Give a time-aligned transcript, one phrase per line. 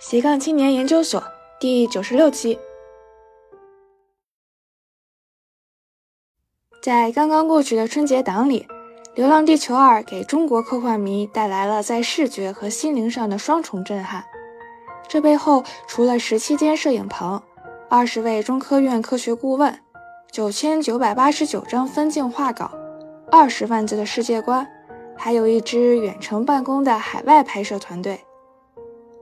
[0.00, 1.20] 斜杠青年研究所
[1.58, 2.56] 第九十六期，
[6.80, 8.64] 在刚刚过去的春节档里，
[9.16, 14.24] 《流浪地球二》给中国科幻迷带来了在视觉和心灵上的双重震撼。
[15.08, 17.42] 这背后，除了十七间摄影棚、
[17.90, 19.80] 二十位中科院科学顾问、
[20.30, 22.70] 九千九百八十九张分镜画稿、
[23.32, 24.64] 二十万字的世界观，
[25.16, 28.20] 还有一支远程办公的海外拍摄团队。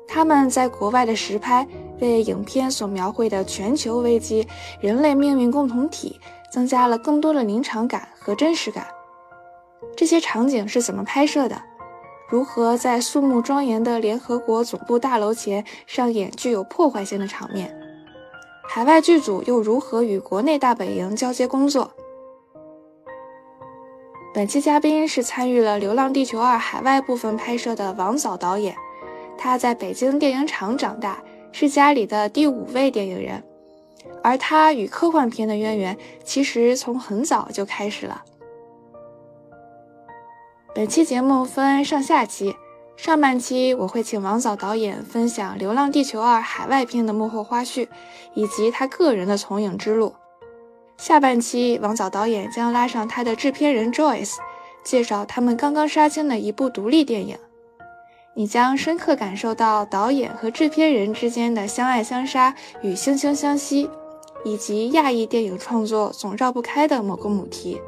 [0.09, 1.67] 他们在国外的实拍，
[2.01, 4.47] 为影片所描绘的全球危机、
[4.81, 6.19] 人类命运共同体
[6.51, 8.87] 增加了更多的临场感和真实感。
[9.97, 11.61] 这些场景是怎么拍摄的？
[12.29, 17.73] 如何在肃穆庄严的联合国总部大楼前上演具有破坏性的场面？
[18.69, 21.93] 海外剧组又如何与国内大本营交接工作？
[24.35, 28.75] 本期嘉宾是参与了《流浪地球二》海外部分拍摄的王藻导演。
[29.39, 31.23] 他在北京电影厂长大，
[31.53, 33.43] 是家里的第五位电影人，
[34.23, 38.23] 而他与科幻片的渊源其实从很早就开始了。
[40.75, 42.55] 本期节目分上下期，
[42.97, 47.89] 上半期我会请王藻导演分享《流浪地球二》海外片的幕后花絮，
[48.35, 50.15] 以及他个人的从影之路。
[50.99, 54.37] 下半期，王藻导演将拉上他的制片人 Joyce，
[54.83, 57.39] 介绍他们刚刚杀青的一部独立电影。
[58.39, 63.89] 你将深刻感受到导演和制片人之间的相爱相杀与惺惺相惜，
[64.45, 67.81] 以及亚裔电影创作总绕不开的某个母题。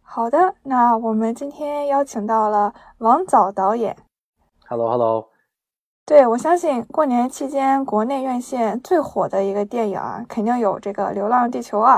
[0.00, 3.96] 好的，那我们今天邀请到了王早导演。
[4.68, 5.33] Hello，Hello。
[6.06, 11.96] 对，我相信过年期间国内院线最火的一个电影啊，肯定有这个《流浪地球二》。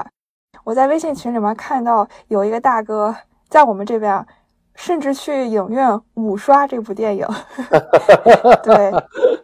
[0.62, 3.14] 我在微信群里面看到有一个大哥
[3.48, 4.24] 在我们这边，
[4.76, 7.26] 甚至去影院五刷这部电影。
[8.62, 8.92] 对，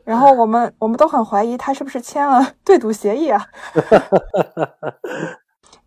[0.05, 3.45] 然后我们我们都很怀疑他是不是签了 对赌协议啊？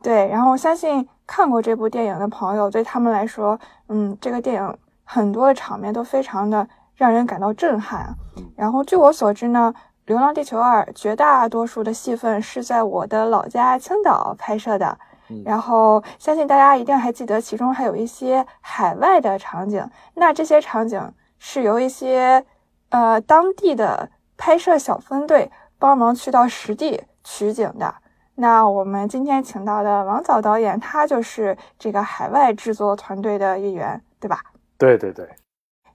[0.03, 3.57] 对，然后我相信看过这部电影的朋友，对他们来说，
[3.88, 6.67] 嗯，这个电影很多的场面都非常的。
[6.95, 8.16] 让人感到震撼。
[8.56, 9.73] 然后，据我所知呢，
[10.06, 14.97] 《流浪地球二》绝大多数的戏份是在我的老家青岛拍摄的。
[15.44, 19.89] 然后，相信大家一定还记得，其中还有一些海外的场景。
[20.13, 22.45] 那这些场景是由一些
[22.89, 27.95] 呃当地的拍摄小分队帮忙去到实地取景的。
[28.35, 34.39] 那我们今天请到的王藻导演，他就是这个海外制作团队的一员，对吧？
[34.77, 35.27] 对对对。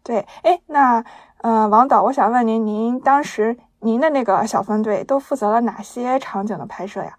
[0.02, 1.04] 对，哎，那，
[1.42, 7.18] 呃，王导，我想问您，您当时您的那个小分队都负责了哪些场景的拍摄呀？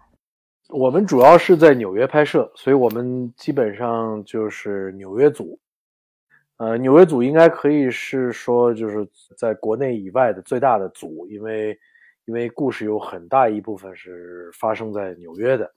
[0.68, 5.60] 我们主要是在纽约拍摄，所以我们基本上就是纽约组。
[6.56, 11.78] 呃，纽约组应该可以是说，就是在国内以外的最大的组，因为
[12.24, 15.72] 因为故事有很大一部分是发生在纽约的。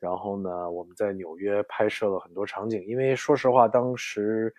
[0.00, 4.52] 然后呢，我们在纽约拍摄了很多场景，因为说实话，当时。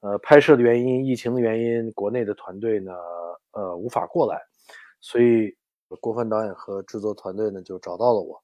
[0.00, 2.92] 呃，拍摄的原因，疫情的原因，国内的团队呢，
[3.50, 4.40] 呃，无法过来，
[5.00, 5.52] 所以
[6.00, 8.40] 郭帆导演和制作团队呢就找到了我，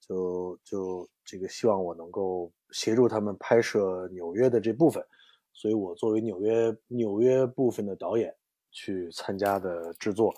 [0.00, 5.04] 就就这个希望我能够协助他们拍摄纽约的这部分，
[5.52, 8.32] 所以我作为纽约纽约部分的导演
[8.70, 10.32] 去参加的制作。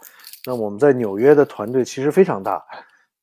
[0.47, 2.65] 那我们在纽约的团队其实非常大，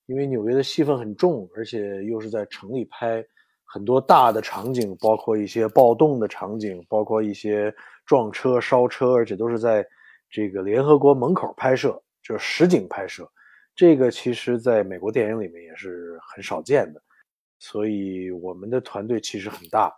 [0.06, 3.26] 因为纽约的戏份很重，而且又是在城里拍。
[3.74, 7.74] 很多大的场景，包括一些暴动的场景，包括一些
[8.06, 9.84] 撞车、烧车，而且都是在
[10.30, 13.28] 这个联合国门口拍摄，就是实景拍摄。
[13.76, 17.02] 这个其实在美国电影里面也是很少见的，
[17.58, 19.92] 所以我们的团队其实很大。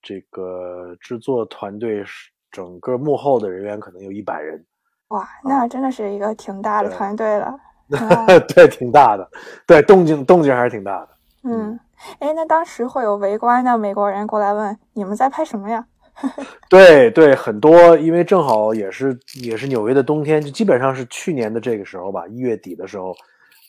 [0.00, 4.64] 这个制作团队是整个幕后的人员可能有一百人。
[5.08, 7.58] 哇，那真的是一个挺大的团队了。
[8.54, 9.28] 对，挺大的。
[9.66, 11.08] 对，动静动静还是挺大的。
[11.42, 11.76] 嗯。
[12.18, 15.86] 哎，那当时会有围观的美国人过来问你们在拍什么呀？
[16.68, 23.14] 对对，很多，因为正好也是也是纽约的冬天，就基本上是去年的这个时候吧，一月底的时候，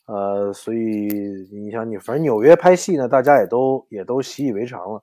[0.08, 0.78] 呃，所以
[1.52, 5.00] 你想，你反正纽约拍戏呢，大家也都也都习以为常了，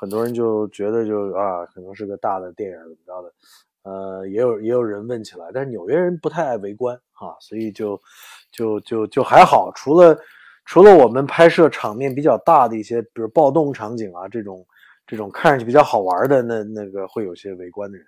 [0.00, 3.32] 很多人就觉得就啊，可能是个大的电影怎么着的，
[3.84, 8.00] 呃，也有也有人问起来，但是纽约人不太爱围观啊，所以就
[8.50, 10.18] 就就就还好，除了。
[10.68, 14.62] 除了我们拍摄场面比较大的一些，比如暴动场景啊，这种
[15.06, 18.06] 这种看上去比较好玩的，那那个会有些围观的人。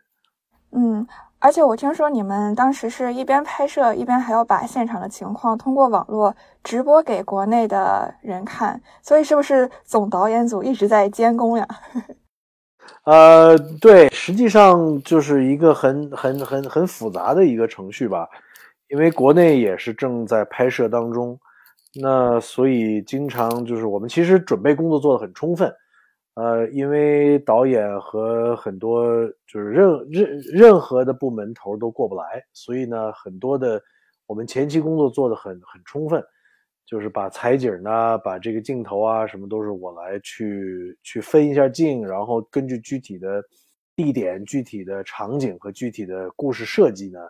[0.73, 1.07] 嗯，
[1.39, 11.67] 而且我听说你们当时是一边拍摄，一边还要把现场的情况通过网络直播给国内的人看，所以是不是总导演组一直在监工呀？
[13.05, 18.29] 呃，对，实际上就是一个很很很很复杂的一个程序吧，
[18.91, 21.41] 因为国内也是正在拍摄当中，
[21.95, 25.73] 那所以经常就是我们其实准备工作做得很充分，
[26.35, 29.05] 呃，因为导演和很多
[29.47, 33.83] 就是任任任何的部门头都过不来，所以呢，很多的
[34.27, 36.23] 我们前期工作做得很很充分。
[36.87, 43.41] 就是把采景呢，把这个镜头啊，什么都是我来去去分一下镜，然后根据具体的
[43.95, 47.21] 地点、具体的场景和具体的故事设计呢，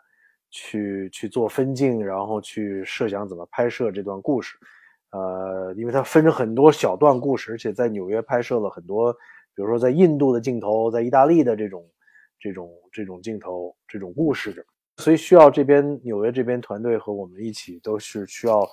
[0.51, 4.57] 去去做分镜，然后去设想怎么拍摄这段故事。
[5.13, 9.13] 呃，因为它分成很多小段故事，而且在纽约拍摄了很多，
[9.55, 11.89] 比如说在印度的镜头，在意大利的这种
[12.39, 14.67] 这种这种镜头这种故事，
[14.99, 18.69] 所以需要这边纽约这边团队和我们一起都是需要。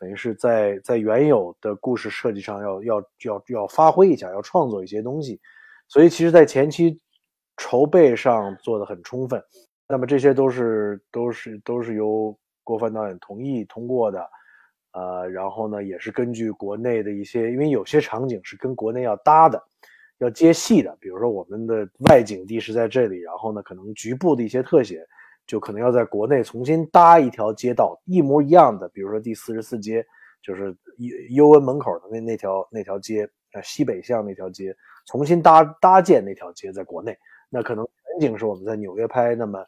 [0.00, 5.40] 等于是在在原有的故事设计上要要要要发挥一下，要创作一些东西，
[5.88, 7.00] 所以其实，在前期
[7.56, 9.42] 筹备上做的很充分。
[9.88, 14.30] 那么这些都是都是都是由郭帆导演同意通过的，
[14.92, 19.62] 呃，然后呢，也是根据国内的一些，因为有些场景是跟国内要搭的，
[20.18, 25.04] 要接戏的，比如说我们的外景地是在这里，然后呢，可能局部的一些特写。
[25.46, 30.04] 就可能要在国内重新搭一条街道，一模一样的，比如说第四十四街，
[30.42, 30.76] 就是
[31.30, 34.76] U N 门口的那那条那条街，啊，西北向那条街，
[35.06, 37.16] 重新搭搭建那条街，在国内，
[37.48, 37.82] 那可能
[38.20, 39.64] 全景是我们在纽约拍，那么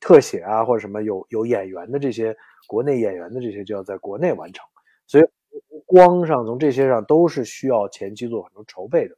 [0.00, 2.36] 特写啊或者什么有有演员的这些
[2.66, 4.64] 国内演员的这些就要在国内完成，
[5.06, 5.24] 所以
[5.86, 9.16] 光上从这些上都是需要前期做很多筹备的，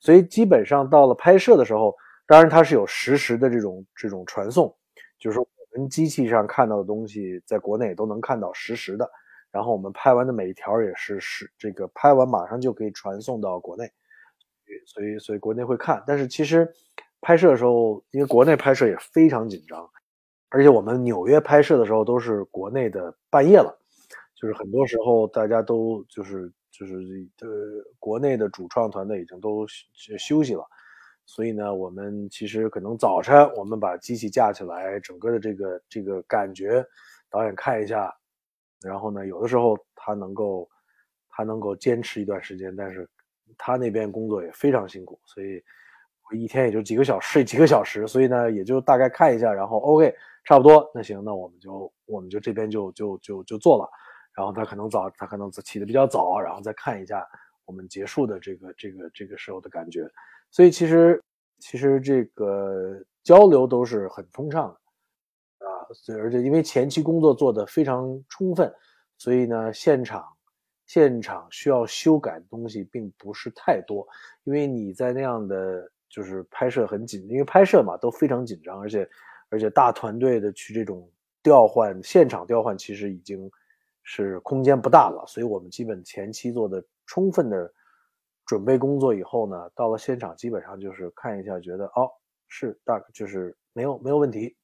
[0.00, 1.96] 所以基本上到了拍摄的时候，
[2.26, 4.74] 当然它是有实时的这种这种传送。
[5.18, 9.10] 就是我们机器上看到的东西，在国内都能看到实时的，
[9.50, 13.90] 然后我们拍完的每一条也是实这个拍完马上就可以传送到国内，
[14.86, 16.02] 所以所以国内会看。
[16.06, 16.66] 但是其实
[17.20, 19.86] 拍摄的时候，因为国内拍摄也非常紧张，
[20.50, 23.74] 而且我们纽约拍摄的时候都是国内的半夜了，
[24.34, 26.94] 就是很多时候大家都就是就是
[27.40, 27.48] 呃
[27.98, 29.64] 国内的主创团队已经都
[30.18, 30.64] 休息了。
[31.26, 36.84] 所以呢，我们其实可能早晨我们把机器架起来，整个的这个这个感觉，
[37.30, 38.12] 导演看一下，
[38.82, 40.68] 然后呢，有的时候他能够
[41.28, 43.08] 他能够坚持一段时间，但是
[43.56, 45.62] 他那边工作也非常辛苦，所以
[46.28, 50.12] 我一天也就几个小时睡 几个小时，所以呢，也就大概看一下，然后 OK
[50.44, 53.88] 差不多，那行，那我们就我们就这边就就就就做了，
[54.34, 57.24] 然后他可能早他可能起的比较早，然后再看一下
[57.64, 60.08] 我们结束的这个这个这个时候的感觉。
[60.50, 61.22] 所以其实，
[61.58, 64.68] 其实这个交流都是很通畅
[65.60, 68.74] 的，啊，所以而且因为前期工作做得非常充分，
[69.18, 70.26] 所以呢，现场
[70.86, 74.04] 现场需要修改的东西并不是太多。
[74.42, 79.08] 因为你在那样的就是拍摄很紧，因为拍摄嘛都非常紧张，而且
[79.50, 81.06] 而且大团队的去这种
[81.42, 83.50] 调换现场调换，其实已经
[84.02, 87.70] 是空间不大了，所以我们基本前期做的充分的。
[88.46, 92.10] 准备工作以后呢，到了现场基本上就是看一下，觉得哦
[92.48, 94.56] 是大就是没有没有问题。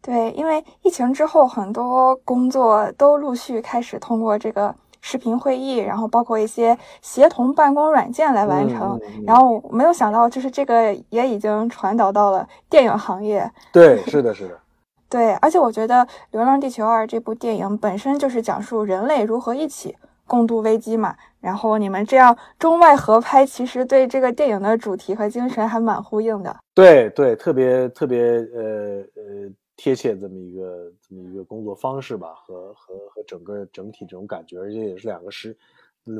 [0.00, 9.00] 对，因为疫情之后，很多工作都陆续开始通过这个视频会议，然后包括一些协同办公软件来完成。
[9.26, 13.50] 然后没有想到，就是这个也已经传导到了电影行业。
[13.72, 14.58] 对，是的，是的。
[15.10, 19.96] 对，而且我觉得《流浪地球二》这部电影本身就是讲述人类如何一起。
[20.26, 26.54] 共度危机嘛，然后你们这样中外合拍，其实对这个电影的主题和精神还蛮呼应的。
[26.74, 35.56] 对对，特别特别呃呃贴切这么一个这么一个工作方式吧，和和和整个整体这种感觉，而且也是两个时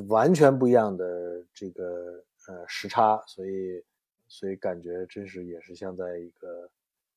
[0.07, 3.85] 完全不一样的这个呃时差，所以
[4.29, 6.71] 所以感觉真是也是像在一个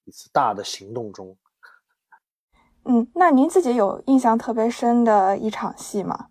[0.06, 1.38] 一次大的行动中。
[2.86, 6.30] 嗯，那您自己有印象特别深的一场戏吗？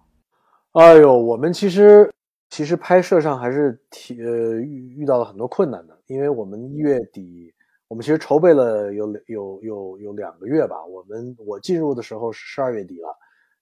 [0.73, 2.12] 哎呦，我们其实
[2.49, 7.55] 其实拍摄上还是提呃遇遇到了很多困难的，因为我们一月底，
[7.91, 10.87] 我们其实筹备了有有有有两个月吧。
[10.87, 13.09] 我们我进入的时候是十二月底了，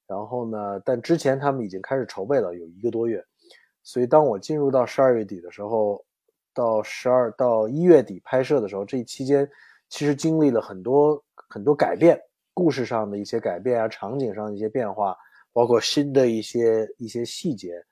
[0.07, 3.25] 然后呢，但之前他们已经开始筹备了有一个多月，
[3.83, 6.05] 所以当我进入到十二月底的时候，
[6.53, 9.51] 到十二到一月底拍摄的时候，这期间
[9.89, 12.21] 其实经历了很多很多改变，
[12.53, 15.17] 故事上的一些改变啊，场景上的一些变化。
[15.51, 17.83] 包括新的一些一些细节，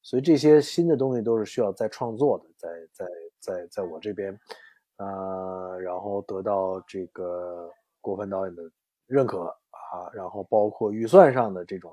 [0.00, 3.06] 所以这些新的东西都是需要再创作的，在在
[3.40, 4.38] 在在我这边，
[4.98, 8.62] 呃，然后得到这个郭帆导演的
[9.06, 11.92] 认可啊，然后包括预算上的这种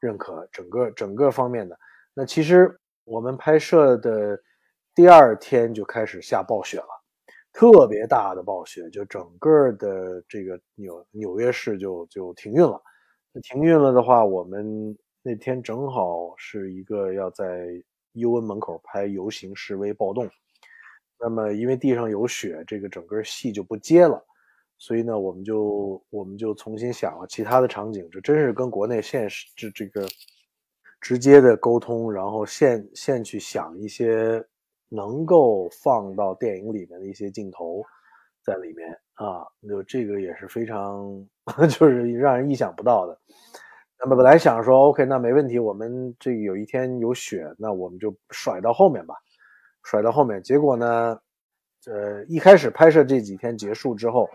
[0.00, 1.78] 认可，整个整个方面的。
[2.14, 4.40] 那其实我们拍摄的
[4.94, 6.88] 第二天就开始下暴雪了，
[7.52, 12.80] 特别大的暴雪，就整个的这个纽纽约市就就停运了。
[13.32, 17.68] 那停运了的话，我们那天正好是一个要在
[18.12, 20.30] 尤文门口拍游行示威暴动。
[21.18, 24.22] 那么，因为地上有雪，这个整个戏就不接了，
[24.78, 30.06] 所以呢，我们就我们就重新想了其他的场景，这真是跟国内现实这这个
[31.00, 34.44] 直接的沟通，然后现现去想一些
[34.88, 37.82] 能够放到电影里面的一些镜头
[38.44, 41.26] 在里面啊，就这个也是非常
[41.70, 43.18] 就是让人意想不到的。
[43.98, 49.14] 那么本来想说，OK，那没问题，我们这有一天有雪，那我们就甩到后面吧。
[49.86, 51.16] 甩到后面，结果呢？
[51.86, 54.28] 呃，一开始拍摄这几天结束之后，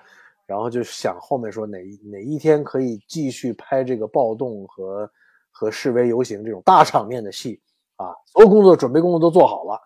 [0.46, 1.78] 然后就想后面说哪
[2.10, 5.12] 哪一天可以继续拍这个暴动和
[5.52, 7.60] 和示威游行这种大场面的戏
[7.98, 9.78] 啊，所有工作准备工作都做好了，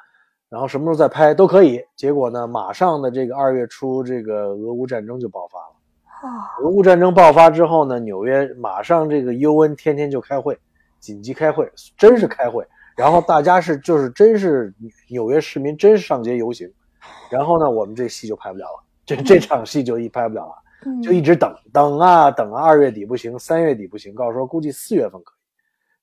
[0.49, 1.83] 然后什么时候再拍都可以。
[1.95, 5.75] 结果呢，马上的这个二月初，这个俄乌战争就爆发了。
[6.61, 10.55] 俄乌战争爆发之后呢，纽约马上这个尤恩天天就开会，
[10.99, 11.67] 紧急开会，
[11.97, 12.63] 真是开会。
[12.95, 14.73] 然后大家是就是真是
[15.09, 16.71] 纽约市民真是上街游行，
[17.29, 25.39] 然后呢，我们这戏就拍不了了，这这场戏就一拍不了了，就一直等等啊等啊，二月底不行，三月底不行，告诉说估计四月份可以，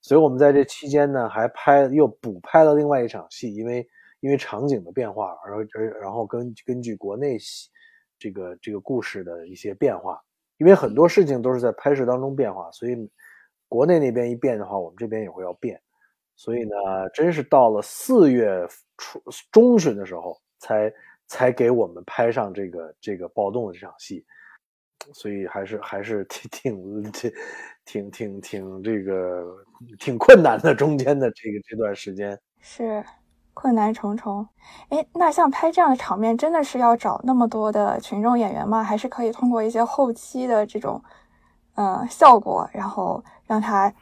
[0.03, 3.89] 所以我们在这期间呢还拍又补拍了另外一场戏，因为
[4.21, 7.71] 因为场景的变化，而而然后根根据国内戏
[8.19, 10.21] 这个这个故事的一些变化，
[10.59, 13.11] 因为很多事情都是在拍摄当中变化，所以
[13.67, 15.81] 国内那边一变的话，我们这边也会要变。
[16.43, 16.75] 所以呢，
[17.15, 18.67] 真是到了四月
[18.99, 19.23] 初
[19.53, 20.93] 中旬的时候，才
[21.29, 24.27] 才给我们拍上这个这个暴动的这场戏，
[25.15, 26.51] 所以还是还是挺
[27.13, 27.33] 挺
[27.85, 29.57] 挺挺挺这个
[30.01, 33.05] 挺困难的，中间的这个这段时间是
[33.55, 34.45] 困难重重。
[34.89, 38.83] 哎，那像拍这样的场面，真的是要找那么多的群众演员吗？
[38.83, 41.01] 还是可以通过一些后期的这种
[41.77, 43.95] 呃效果，然后让他。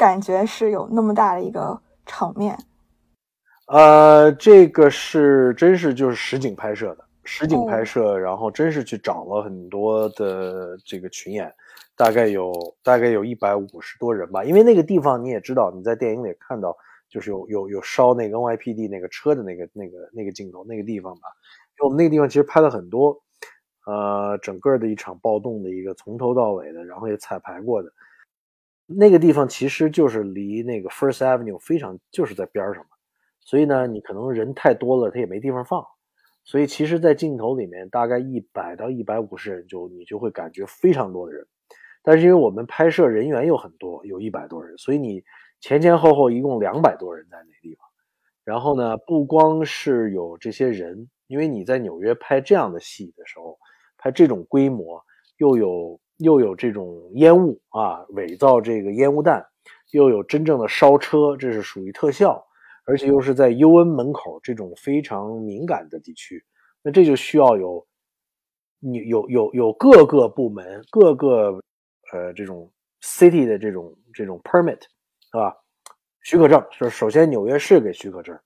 [0.00, 2.58] 感觉是有那么大的一个场面，
[3.66, 11.52] 呃，这个是真是就是实景拍摄的，实景拍摄，然后真是去找了很多的这个群演，
[11.94, 12.50] 大概有
[12.82, 14.42] 大概有一百五十多人吧。
[14.42, 16.74] 因为那个地方你也知道，你在电影里看到，
[17.10, 21.28] 就是有有有烧那个 NYPD 那个车的那个那个那个镜头，那个地方吧。
[21.78, 23.20] 因为我们那个地方其实拍了很多，
[23.84, 27.92] 呃，整个的一场暴动的一个从头到尾的，然后也彩排过的。
[28.92, 32.90] 那个地方其实就是离那个 First Avenue 非常就是在边上嘛，
[33.40, 35.84] 所以呢，你可能人太多了，他也没地方放，
[36.42, 41.46] 所以其实，在镜头里面大概一百到一百五十人，就你就会感觉非常多的人。
[42.02, 45.22] 但是因为我们拍摄人员又很多，有一百多人，所以你
[45.60, 47.86] 前前后后一共两百多人在那地方。
[48.42, 53.56] 然后呢，不光是有这些人，因为你在纽约拍这样的戏的时候，
[53.98, 55.04] 拍这种规模，
[55.36, 56.00] 又有。
[56.20, 59.44] 又有这种烟雾啊，伪造这个烟雾弹，
[59.92, 62.46] 又有真正的烧车，这是属于特效，
[62.84, 66.44] 而且又是在 UN 门口这种非常敏感的地区，
[66.82, 67.86] 那这就需要有
[68.80, 71.58] 你有有有各个部门各个
[72.12, 72.70] 呃这种
[73.02, 75.56] city 的这种这种 permit 是吧？
[76.22, 78.38] 许可证就是首先纽约市给许可证，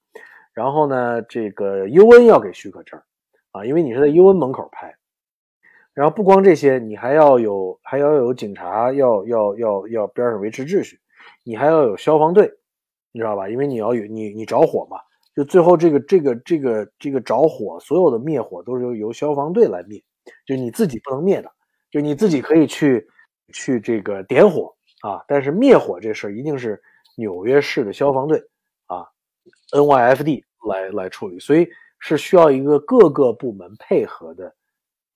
[0.52, 3.00] 然后呢这个 UN 要给许可证
[3.50, 4.94] 啊，因为你是在 UN 门口拍。
[5.94, 10.98] 然后不光这些，你还要有，还要有警察，要要要要边上维持秩序，
[11.44, 12.52] 你还要有消防队，
[13.12, 13.48] 你知道吧？
[13.48, 14.98] 因为你要有你你着火嘛，
[15.36, 20.02] 就最后这个这个这个这个着火，所有的灭火都是由由消防队来灭，
[20.44, 21.48] 就你自己不能灭的，
[21.92, 23.06] 就你自己可以去
[23.52, 26.82] 去这个点火啊，但是灭火这事儿一定是
[27.16, 28.42] 纽约市的消防队
[28.86, 29.06] 啊
[29.70, 31.68] ，NYFD 来来处理，所以
[32.00, 34.52] 是需要一个各个部门配合的。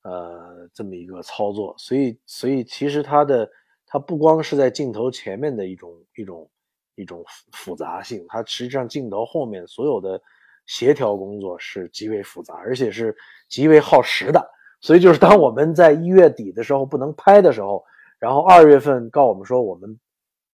[0.08, 3.50] 呃，这么一个操作，所以，所以其实它的
[3.86, 6.50] 它不光是在镜头前面的一种一种
[6.94, 7.22] 一种
[7.52, 10.20] 复杂性，它实际上镜头后面所有的
[10.64, 13.14] 协调工作是极为复杂，而且是
[13.48, 14.40] 极为耗时的。
[14.80, 17.84] 所以，就是当我们在一月底的时候不能拍的时候，
[18.18, 19.98] 然后二月份告我们说我们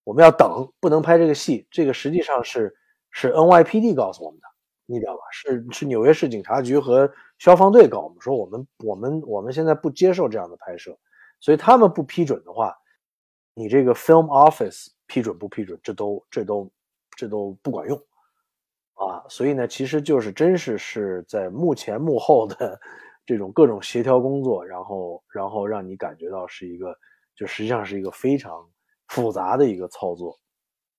[0.02, 2.74] 我们要等，不能拍这个戏，这个实际上是
[3.10, 4.46] 是 NYPD 告诉我们的。
[4.86, 5.20] 你知道吧？
[5.32, 10.96] 是是纽约市警察局和消防队告我们说，我们我们我们现在不接受这样的拍摄，
[11.40, 12.76] 所以他们不批准的话，
[13.54, 16.70] 你这个 film office 批准不批准，这都这都
[17.16, 17.96] 这都不管用
[18.94, 19.24] 啊！
[19.28, 22.78] 所以呢，其实就是真是是在幕前幕后的
[23.26, 26.96] 这种各种协调工作，然后然后让你感觉到是一个，
[27.34, 28.68] 就实际上是一个非常
[29.08, 30.38] 复杂的一个操作。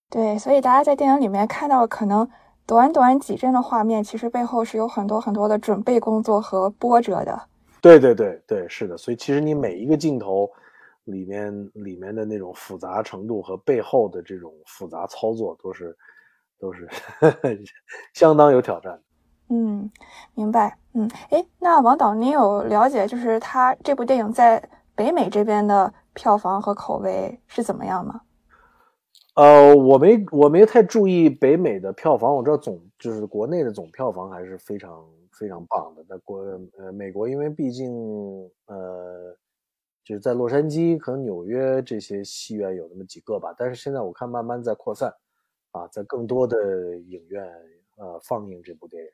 [0.09, 2.29] 对，所以大家在电影里面看到可能
[2.67, 7.39] 短短几帧的画面，其实背后是有很多很多的准备工作和波折的。
[7.81, 8.97] 对对对对，是的。
[8.97, 10.49] 所以其实你每一个镜头
[11.03, 15.95] 里面里面的那种复杂程度和背后的这种复杂操作，都是
[16.59, 16.89] 都 是
[18.13, 18.99] 相当有挑战。
[19.49, 19.87] 嗯，
[20.33, 20.75] 明白。
[20.93, 24.59] 嗯，哎，那王导，您有了解就是他这部电影在
[24.95, 28.21] 北美这边的票房和口碑是怎么样吗？
[29.35, 36.01] 呃，我没我没太注意北美的票房，我知道总就是国内的总票房还是非常非常棒的。
[36.05, 36.37] 在国
[36.77, 37.93] 呃美国，因为毕竟
[38.67, 39.35] 呃
[40.05, 43.53] 就是在洛杉矶，可能纽约这些戏院有那么几个吧。
[43.57, 45.13] 但是现在我看慢慢在扩散，
[45.71, 47.45] 啊，在更多的影院
[47.97, 49.09] 呃放映这部电影，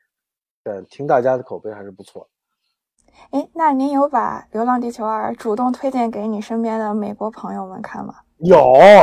[0.62, 2.41] 但听大家的口碑还是不错的。
[3.32, 8.16] 哎，那您有把《流浪地球二》主动推荐给你身边的美国朋友们看吗？
[8.38, 8.58] 有，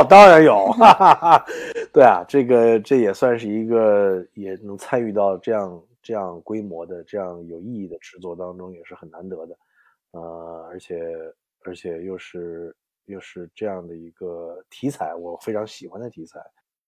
[0.09, 1.45] 当然有，哈哈。
[1.93, 9.57] 对啊，这个这也算是一个也能参与到这样这样规模的、这样有意义的制作当中，也是很难得的。
[10.11, 10.99] 呃，而且
[11.63, 12.75] 而且又是
[13.05, 16.39] 又是这样的一个题材，我非常喜欢的题材。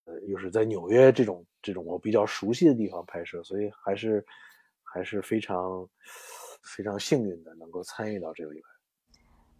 [0.05, 4.25] 呃，又是在纽约这种这种我比较熟悉的地方拍摄，所以还是
[4.83, 5.87] 还是非常
[6.63, 8.65] 非常幸运的能够参与到这个里面。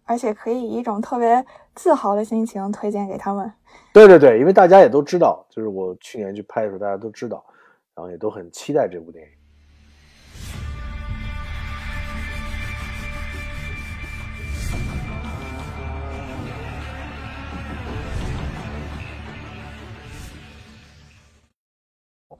[0.04, 1.44] 而且可以以一种特别
[1.74, 3.50] 自豪的心情推荐给他们。
[3.92, 7.44] 对对对，因为大家也都知道，就是我去年去拍的时候，大家都知道，
[7.94, 9.30] 然后也都很期待这部电影。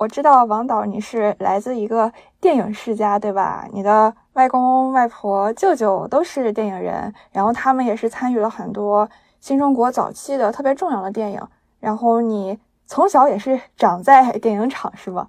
[0.02, 3.68] 我知道王导你是来自一个电影世家，对吧？
[3.72, 11.40] 你的外公外婆、舅舅都是电影人，然后他们也是参与了很多新中国早期的特别重要的电影。
[11.78, 15.28] 然后你从小也是长在电影厂，是吧？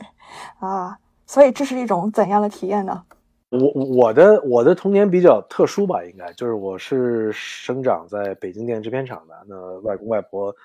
[0.60, 0.96] 啊，
[1.26, 3.02] 所以这是一种怎样的体验呢？
[3.50, 10.56] 我我的我的童年比较特殊吧，应该就是我是生长在北京电影制片厂的，那外公外婆。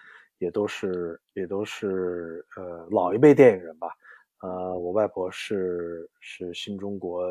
[0.42, 3.88] 也都是也都是呃老一辈电影人吧，
[4.42, 7.22] 呃，我外婆是是新中国，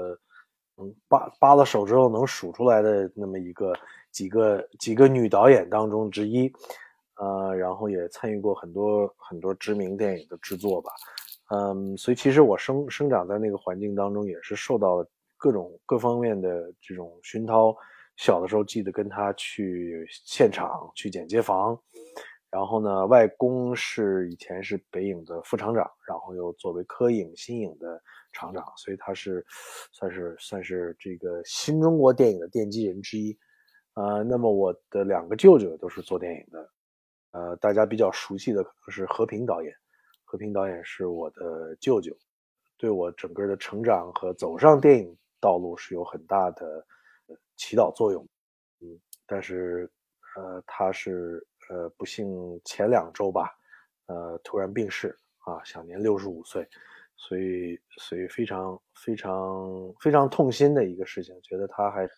[0.77, 3.75] 嗯扒扒了手之后能数出来的那么一个
[4.13, 6.49] 几个几个女导演当中之一，
[7.17, 10.93] 呃，然后也参与过很多很多知名电影的制作吧，
[11.51, 15.05] 嗯，所以其实我生生长在那个环境当中，也是受到
[15.37, 17.77] 各种各方面的这种熏陶。
[18.17, 21.77] 小的时候记得跟他去现场去剪接房。
[22.51, 29.47] 然后呢，外公是以前是北影的副厂长，然后又作为科影、新影的厂长，所以他是
[29.93, 33.39] 算是算是这个新中国电影的奠基人之一。
[33.95, 36.71] 呃，那么我的两个舅舅都是做电影的，
[37.31, 39.73] 呃，大家比较熟悉的可能是和平导演，
[40.25, 42.13] 和平导演是我的舅舅，
[42.77, 46.85] 对我整个的成长和走上电影道路是有很大的
[47.29, 48.27] 呃祈祷作用。
[48.81, 49.89] 嗯，但是
[50.37, 51.47] 呃，他是。
[51.71, 53.49] 呃，不幸前两周吧，
[54.07, 56.69] 呃，突然病逝啊，享年六十五岁，
[57.17, 62.09] 所以，所以非常非常非常痛心的一个事情，觉得他还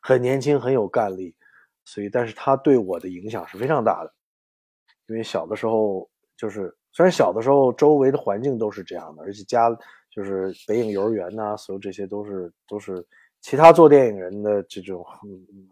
[0.00, 1.36] 很年轻，很有干力，
[1.84, 4.14] 所以，但是他对我的影响是非常大的，
[5.08, 9.68] 因为小的时候就是，虽然小的时候周围的环境都是这样的，而且家
[10.10, 13.06] 就是北影幼儿园呐，所有这些都是都是
[13.42, 15.04] 其他做电影人的这种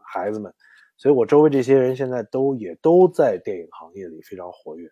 [0.04, 0.52] 孩子们。
[1.00, 4.86] 所以，我周围这些人现在都也都在电影行业里非常活跃，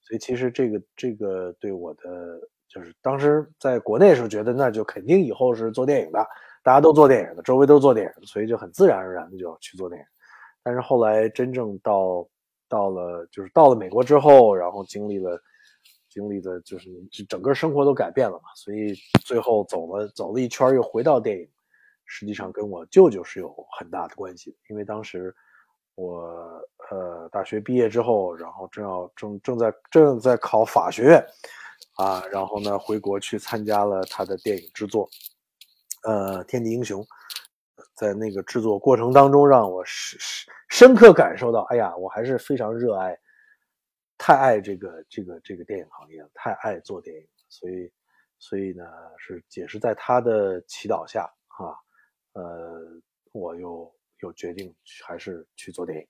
[0.00, 6.26] 所以其实这个这个对我的就是当时在国内时候觉得那就肯定以后是做电影的，
[6.64, 10.04] 大家都做电影的，周围都做电影，所以就很自然而然的就要去做电影。
[10.64, 12.28] 但是后来真正到
[12.68, 15.40] 到了就是到了美国之后，然后经历了
[16.08, 16.90] 经历的就是
[17.28, 18.92] 整个生活都改变了嘛，所以
[19.24, 21.48] 最后走了走了一圈又回到电影。
[22.06, 25.34] 实际上跟我舅舅是有很大的关系，因为当时
[25.94, 26.22] 我
[26.90, 31.26] 呃大学毕业之后，然后正要正正在正在考法学院，
[31.96, 35.08] 啊，然后呢回国去参加了他的电影制作，
[36.04, 37.00] 呃《天地英雄》，
[37.94, 43.16] 在那个制作过程当中，让我深深深刻感受到，哎呀，我还是非常热爱，
[44.18, 47.92] 太爱这个这个这个电影行业了，太爱做电影，所以
[48.40, 48.84] 所以呢
[49.16, 51.78] 是也是在他的祈祷下啊。
[52.32, 52.80] 呃，
[53.30, 53.93] 我又
[54.24, 54.74] 又决定
[55.06, 56.06] 还是去做电影。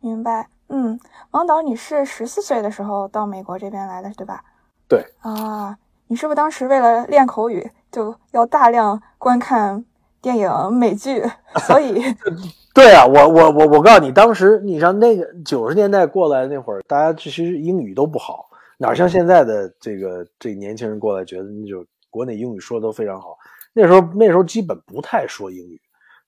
[0.00, 0.98] 明白，嗯，
[1.32, 4.44] 王导，你是十四岁的时候到美国这边来的，对吧？
[4.88, 5.04] 对。
[5.20, 9.84] 啊，你是不是当时为了练口语，就要大量观看
[10.22, 11.24] 电影、美剧，
[11.66, 12.04] 所以
[12.72, 18.46] 对啊，我我我我告诉你，当时你像那个九十年代过来那会儿，大家其实英语都不好，
[18.78, 23.36] 哪像现在的这个这年轻人过来，觉得那就国内英语说的都非常好。
[23.72, 25.80] 那时候那时候基本不太说英语，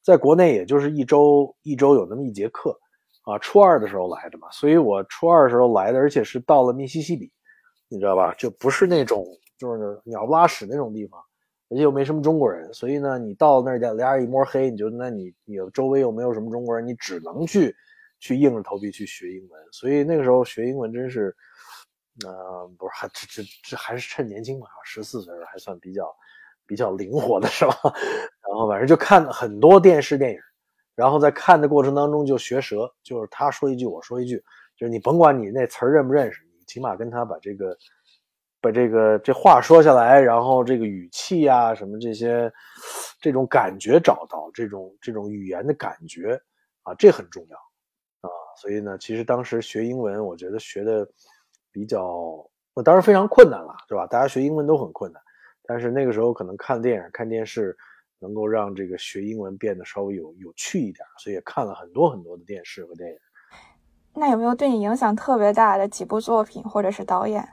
[0.06, 2.78] 在国内也就是一周一周有那么一节课
[3.24, 3.36] 啊。
[3.40, 7.32] 初二的时候来的嘛，所以我初二的时候来的，而且是到了密西西比，
[7.88, 8.32] 你知道吧？
[8.38, 9.26] 就不是那种
[9.58, 11.20] 就是鸟不拉屎那种地方。
[11.68, 17.74] 而且又没什么中国人，所以呢，你到那儿俩人一摸黑，你就那你你周围又没有什么中国人，你只能去
[18.20, 19.60] 去硬着头皮去学英文。
[19.72, 21.34] 所以那个时候学英文真是，
[22.24, 26.04] 呃，不是还这这这还是趁年轻嘛，十四岁还算比较
[26.66, 27.74] 比较灵活的是吧？
[28.48, 30.38] 然后反正就看很多电视电影，
[30.94, 34.36] 然后在看的过程当中就学舌，就是他说一句我说一句，
[34.76, 37.76] 就是你甭管你那词儿认不认识，你起码跟他把这个。
[38.58, 42.50] 把这个这话说下来，然后这个语气啊，什么这些，
[43.20, 46.40] 这种感觉找到这种这种语言的感觉
[46.82, 47.56] 啊，这很重要
[48.28, 48.30] 啊。
[48.60, 51.06] 所以呢，其实当时学英文，我觉得学的
[51.70, 54.04] 比较，那当然非常困难了，对吧？
[54.08, 55.22] 大家学英文都很困难，
[55.66, 57.76] 但是那个时候可能看电影、看电视，
[58.18, 63.16] 能够让这个学英文变得稍微有有趣一点，所以也看了很多很多的电视和电影。
[64.14, 67.46] 那有没有对你影响特别大的几部作品或者是导演？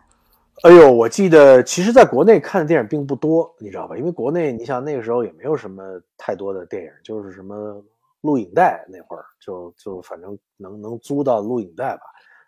[0.63, 3.97] 哎呦，我记得，其实在国内看的电影并不多，你知道吧？
[3.97, 5.84] 因为国内，你想那个时候也没有什么
[6.15, 7.84] 太多的电影，就是什么
[8.21, 12.04] 录影带那会儿，就就反正能能租到录影带吧。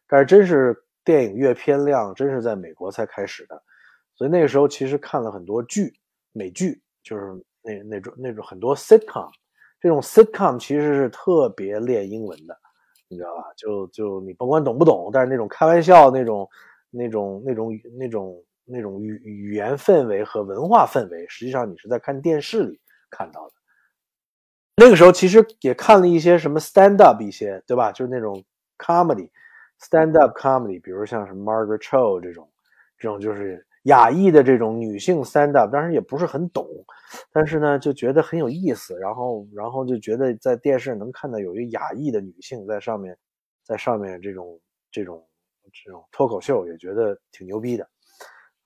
[0.07, 3.61] 但是真是电影阅片量，真是在美国才开始的，
[4.15, 5.93] 所以那个时候其实看了很多剧，
[6.31, 9.29] 美剧，就是那那种那种很多 sitcom，
[9.79, 12.57] 这种 sitcom 其实是特别练英文的，
[13.07, 13.43] 你知道吧？
[13.55, 16.49] 就就你甭管懂不懂，但是那种开玩笑那种。
[16.97, 23.53] 那种那种那种那种语语言氛围和文化氛围，实际上你是在看电视里看到的。
[24.77, 27.91] 那个时候其实也看了一些什么 stand up 一些，对吧？
[27.91, 28.41] 就是那种
[28.77, 32.49] comedy，stand up comedy，比如像什么 Margaret Cho 这种，
[32.97, 36.67] 这种就是亚裔的这种女性 stand up，当然也不是很懂，
[37.31, 43.17] 但是呢就觉得很有意思，然后然后就觉得在电视能看到有一个亚裔的女性在上面，
[43.63, 44.59] 在上面这种
[44.91, 45.25] 这种。
[45.83, 47.85] 这种脱口秀也觉得挺牛逼的，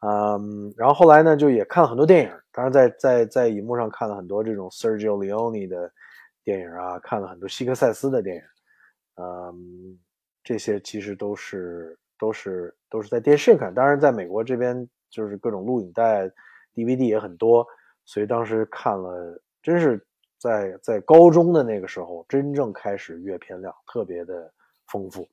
[0.06, 5.92] 嗯，然后后来呢，就也看了很多电影，当然在在在荧幕上看了很多这种 Sergio Leone 的
[6.44, 8.42] 电影啊，看了很多希克塞斯的电影，
[9.16, 9.98] 嗯，
[10.44, 16.32] 这些其实都是都是都是在电视看，当然在美国这边就是各种录影带、
[16.74, 17.66] DVD 也很多，
[18.06, 20.06] 所以当时看了，真是
[20.38, 24.52] 在在高中的那个时候，真正开始阅片量特别的
[24.88, 25.28] 丰富，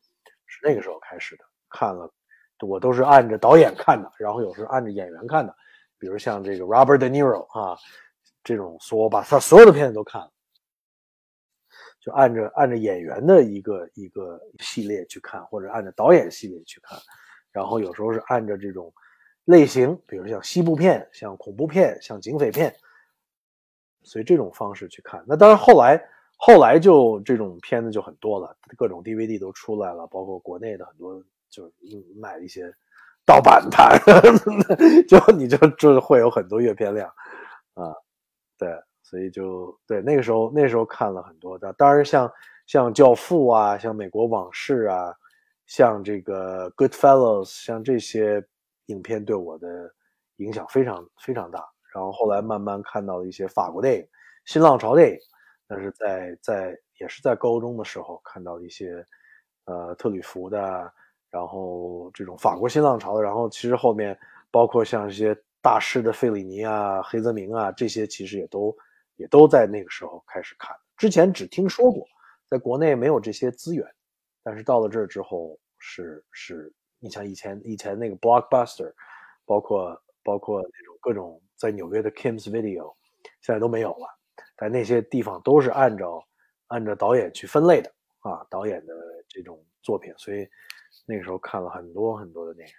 [0.46, 1.44] 是那个时候开始的。
[1.68, 2.10] 看了，
[2.60, 5.54] 我都是按着导演看的，然后有时候按着演员看的，
[5.98, 7.76] 比如像这个 Robert De Niro 啊，
[8.42, 10.30] 这种说我把他所有的片子都看了，
[12.00, 16.98] 就按着按着演员的一个一个系列去看，或者按着导演系列去看，
[17.50, 18.92] 然后有时候是按着这种
[19.46, 22.72] 类型，比如像西部片、像恐怖片、像警匪片，
[24.02, 25.24] 所以这种方式去看。
[25.26, 26.00] 那当然后来
[26.36, 31.20] 后来就这种片子就很多了，各种 DVD 都出来了，包括国内的很多。
[31.48, 31.72] 就是
[32.20, 32.70] 卖一些
[33.24, 33.98] 盗版盘，
[35.08, 37.08] 就你就就会有很多阅片量
[37.72, 37.94] 啊，
[38.58, 38.68] 对，
[39.02, 42.30] 所以就对那个时候那时候看了很多的，当然像
[42.66, 45.14] 像教父啊，像美国往事啊，
[45.66, 48.44] 像这个 Goodfellows，像这些
[48.86, 49.92] 影片对我的
[50.36, 51.64] 影响非常非常大。
[51.94, 54.06] 然后后来慢慢看到了一些法国电影、
[54.44, 55.18] 新浪潮电影，
[55.66, 59.04] 但是在在也是在高中的时候看到一些
[59.64, 60.92] 呃特吕弗的。
[61.28, 64.18] 然后这种法国新浪潮的，然后其实后面
[64.50, 68.74] 包括像一些大师的费里尼啊、黑泽明啊，这些其实也都
[69.16, 70.74] 也都在那个时候开始看。
[70.96, 72.06] 之前只听说过，
[72.48, 73.84] 在国内没有这些资源，
[74.42, 78.92] 但是到了这儿之后，是是，你像以前以前那个 Blockbuster，
[79.44, 82.94] 包括包括那种各种在纽约的 Kim's Video，
[83.40, 84.06] 现在都没有了。
[84.56, 86.24] 但那些地方都是按照
[86.68, 88.94] 按照导演去分类的啊，导演的
[89.28, 90.48] 这种作品，所以。
[91.08, 92.74] 那个时候看了很多很多的电影，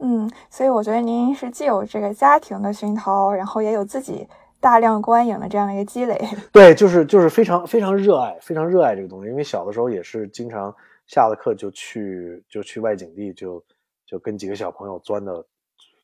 [0.00, 4.28] 嗯，所以我觉得您是既有这个家庭的熏陶，然后也有自己
[4.60, 6.20] 大量观影的这样的一个积累。
[6.52, 9.30] 对，就是就是非常非常热爱，非常热爱这个东西。
[9.30, 10.74] 因为小的时候也是经常
[11.06, 13.64] 下了课就去就去外景地，就
[14.06, 15.44] 就跟几个小朋友钻的，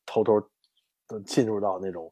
[0.07, 0.41] 偷偷
[1.09, 2.11] 的进入到那种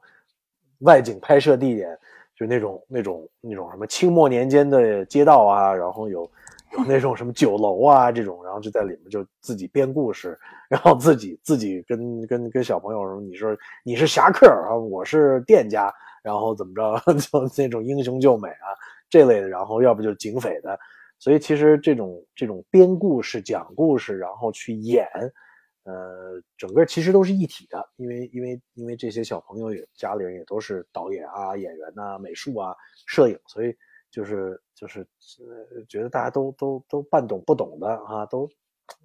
[0.80, 1.98] 外景拍摄地点，
[2.34, 6.30] 就那种那种那种什么清末年间的街道啊，然后有。
[6.72, 18.70] 有那种什么酒楼啊这种，然后就在里面就自己编故事，然后自己自己跟跟跟小朋友说，你说你是侠客啊，我是店家，然后怎么着 就那种英雄救美啊
[19.08, 20.78] 这类的，然后要不就警匪的，
[21.20, 25.06] 所以其实这种这种编故事讲故事，然后去演。
[25.84, 33.74] 呃，整个其实都是一体的，因为因为因为这些小朋友也家里人也都是导演啊、演员呐、美术啊、摄影，所以
[34.10, 35.00] 就是就是
[35.40, 38.48] 呃，觉得大家都都都半懂不懂的啊，都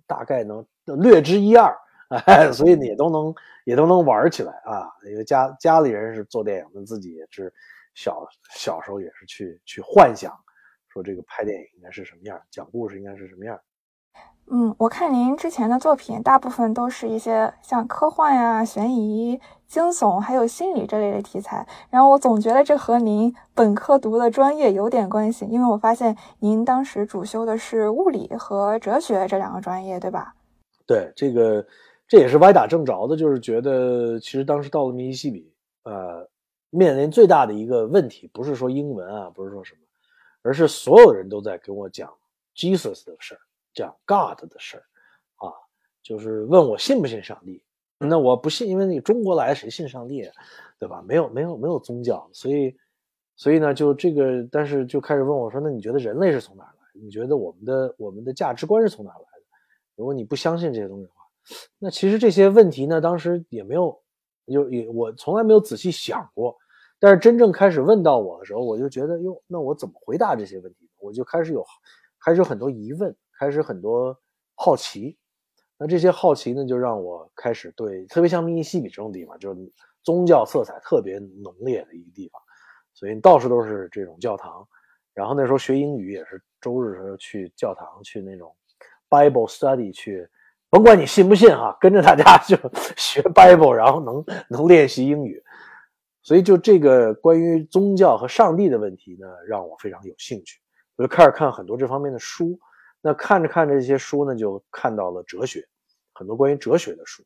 [0.06, 0.64] 大概能
[1.02, 1.74] 略知一二，
[2.10, 4.92] 哎， 所以也都能也都能玩起来啊。
[5.10, 7.52] 因为家家里人是做电影的，自己也是
[7.94, 10.38] 小小时候也是去去幻想，
[10.96, 13.60] 说这个拍电影应该是什么样，讲故事应该是什么样。
[14.50, 21.68] 嗯，我看您之前的作品大部分都是一些像科幻呀、悬疑、惊悚，还有心理这类的题材。
[21.90, 30.34] 然后我总觉得这和您本科读的专业有点关系，因为我发现您当时主修的是物理和哲学这两个专业，对吧？
[30.88, 31.66] 对，这个
[32.08, 35.52] 这也是歪打正着的，就是觉得其实当时到了密西西比，
[35.84, 36.30] 呃，
[36.70, 39.80] 面临最大的一个问题，不是说英文啊，不是说什么，
[40.46, 42.14] 而是所有人都在跟我讲
[42.56, 43.42] Jesus 的事儿。
[43.74, 44.84] 讲 God 的事儿，
[45.46, 45.52] 啊，
[46.02, 47.62] 就是问我信不信上帝。
[47.98, 50.32] 那我不信，因为你中国来谁信上帝，
[50.80, 51.04] 对吧？
[51.06, 52.74] 没有没有没有宗教，所以
[53.36, 56.72] 所以呢，就这个，但是就开始问我说，那你觉得人类是从哪来？
[56.94, 59.44] 你觉得我们的我们的价值观是从哪来的？
[59.98, 61.26] 如果你不相信这些东西的话，
[61.78, 64.02] 那其实这些问题呢，当时也没有，
[64.48, 66.58] 就也我从来没有仔细想过。
[67.00, 70.90] 但是真正开始问到我的时候，我就觉得，哟，那我怎么回答这些问题？
[71.00, 71.66] 我就开始有
[72.24, 73.16] 开始有很多疑问。
[73.38, 74.18] 开始很多
[74.56, 75.18] 好奇，
[75.78, 79.60] 那这些好奇呢，就让我开始对特别像密西西比这种地方，就是
[80.04, 82.42] 宗教色彩特别浓烈的一个地方，
[82.94, 84.66] 所以到处都是这种教堂。
[85.14, 88.56] 然后那时候学英语也是周日时候去教堂去那种
[89.10, 90.26] Bible study 去，
[90.70, 92.56] 甭管你信不信哈，跟着大家 就
[92.96, 95.44] 学 Bible，然后能能练习英语。
[96.26, 100.60] 所以就这个关于宗教和上帝的问题呢，让我非常有兴趣，
[100.96, 102.60] 我就开始看很多这方面的书。
[103.00, 105.64] 那看着看着这些书呢，就看到了哲学，
[106.14, 107.22] 很多关于哲学的书，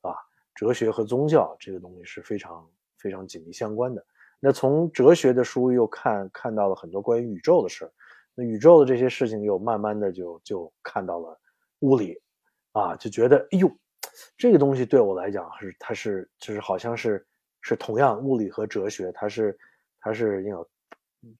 [0.00, 0.12] 啊，
[0.52, 4.04] 哲学和宗教这个东西是非常非常紧密相关的。
[4.40, 7.88] 那从哲学的书又看看到了很多关于宇宙的事，
[8.34, 11.38] 那宇宙的这些事情又慢慢的就就看到了
[11.82, 12.20] 物理，
[12.72, 13.70] 啊，就觉得哎呦，
[14.36, 17.24] 这个东西对我来讲是它是就是好像是
[17.60, 19.58] 是同样物理和哲学，它是
[20.00, 20.66] 它是 you know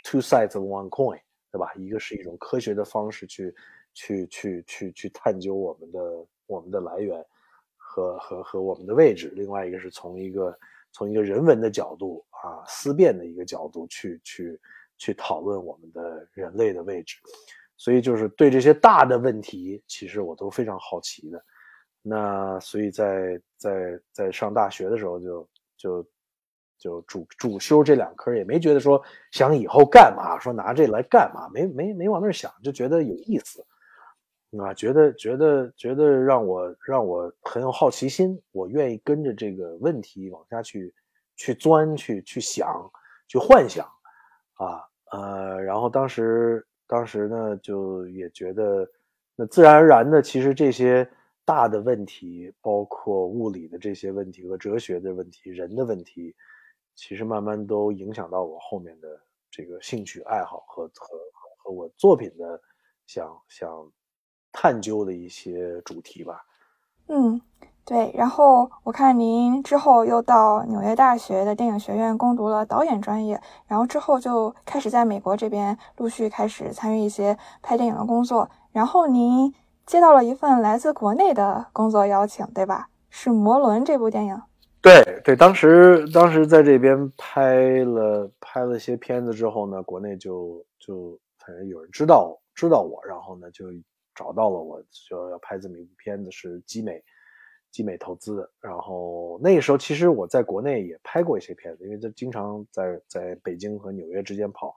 [0.04, 1.72] two sides of one coin，对吧？
[1.74, 3.54] 一个是一种科学的方式去。
[3.92, 6.00] 去去去去探究我们的
[6.46, 7.20] 我们的来源
[7.76, 10.56] 和和和我们的位置，另外一个是从一个
[10.92, 14.60] 从一个人文的角度啊思辨的一个角度去去
[14.96, 17.16] 去讨论我们的人类的位置，
[17.76, 21.44] 所以就是对这些大的问题，其实我都非常好奇的。
[22.00, 25.46] 那所以在在在上大学的时候就
[25.80, 26.06] 就
[26.78, 33.64] 就主主修这两科，也没觉得说想以后干嘛，说拿这来干嘛，没没没往那儿想，就觉得有意思。
[34.58, 40.92] 啊，觉得觉得觉得让我让我很有好奇心，我愿意跟着这个问题往下去
[41.36, 42.68] 去钻，去去想，
[43.28, 43.86] 去幻想，
[44.54, 48.90] 啊呃，然后当时当时呢，就也觉得，
[49.36, 51.08] 那自然而然的，其实这些
[51.44, 56.34] 大的问题，包括物理的这些问题和哲学的问题、人的问题，
[56.94, 59.08] 其实慢慢都影响到我后面的
[59.50, 61.18] 这个兴趣爱好和和
[61.58, 62.60] 和我作品的
[63.06, 63.92] 想想。
[64.52, 66.44] 探究的一些主题吧。
[67.06, 67.40] 嗯，
[67.84, 68.10] 对。
[68.16, 78.50] 然后我看您之后又到纽约大学的电影学院攻读了导演专业，然后之后就开始在美国这边陆续开始参与一些拍电影的工作。
[78.72, 79.54] 然后您
[79.90, 82.88] 接到了一份来自国内的工作邀请，对吧？
[83.08, 84.40] 是《摩伦》这部电影。
[84.80, 93.66] 对对，当时当时在这边拍了拍了些片子之后呢，国内就就反正有人知道知道我，然后呢就。
[94.12, 97.02] 找到了，我就要拍这么一部片子，是集美，
[97.70, 98.46] 集美投资。
[98.60, 104.74] 然后那个时候，其实我在国内也拍过一些片子，因为这经常在在北京和纽约之间跑，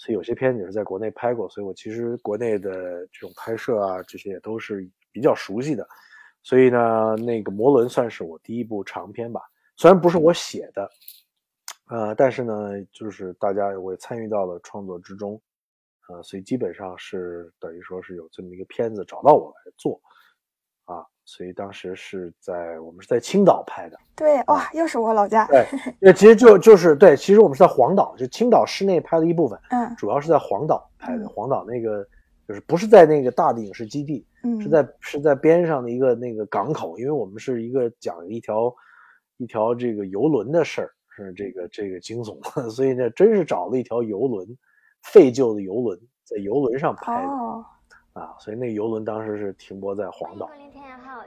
[0.00, 1.46] 所以有些片子也是在国内拍过。
[1.50, 2.72] 所以我其实国内的
[3.12, 5.86] 这种拍摄啊，这些也都是比较熟悉的。
[6.42, 9.42] 所以呢，那个《摩伦》算是我第一部长片吧，
[9.76, 10.90] 虽然不是我写的，
[11.90, 15.38] 呃，但是呢，就是大家我也参与到了创作之中。
[16.08, 20.00] 呃，所以基本上是等于说是有这么一个片子找到我来做，
[20.90, 23.96] 啊，所以当时是在我们是在青岛拍的。
[24.16, 25.46] 对，哇，又是我老家。
[25.52, 25.64] 对，
[26.00, 31.28] 那其实就就是对，其实我们是在黄岛，就青岛市内拍的一部分，嗯，主要是在黄岛拍的。
[31.28, 32.04] 黄岛那个
[32.48, 38.74] 就是不是在那个大的影视基地，嗯，是在是在边上的一个那个港口，因为我们是一个讲一条
[39.36, 44.46] 一条这个游轮的事儿，是这个这个惊悚，所以呢，真是找了一条游轮，
[45.04, 47.64] 废旧的游轮，在游轮上拍的、哦，
[48.20, 50.44] 啊，所以那游轮当时是停泊在黄岛。
[50.46, 51.24] 欢迎天然号。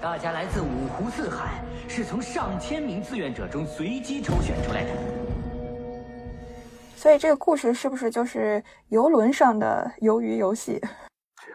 [0.00, 4.90] 大家来自五湖四海，是从上千名志愿者中随机抽选出来的。
[6.96, 10.80] 所以这个故事是不是就是游轮上的鱿鱼游戏？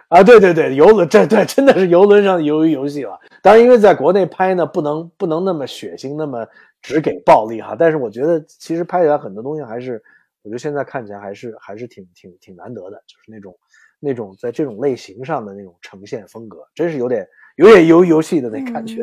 [0.09, 3.19] 啊，对对对，游轮这对真的是游轮上的鱿鱼游戏了。
[3.41, 6.45] 当然，因为在国内拍呢，不能不能那么血腥，那么
[6.85, 7.75] 只给暴力哈。
[7.77, 10.01] 但是我觉得其实拍起来很多东西还是，
[10.43, 13.57] 我觉得现在看起来还是还是挺挺挺难得的，就是那种
[13.99, 19.01] 那种在这种类型上的那种呈现风格，真是有点有点游游戏的那感觉。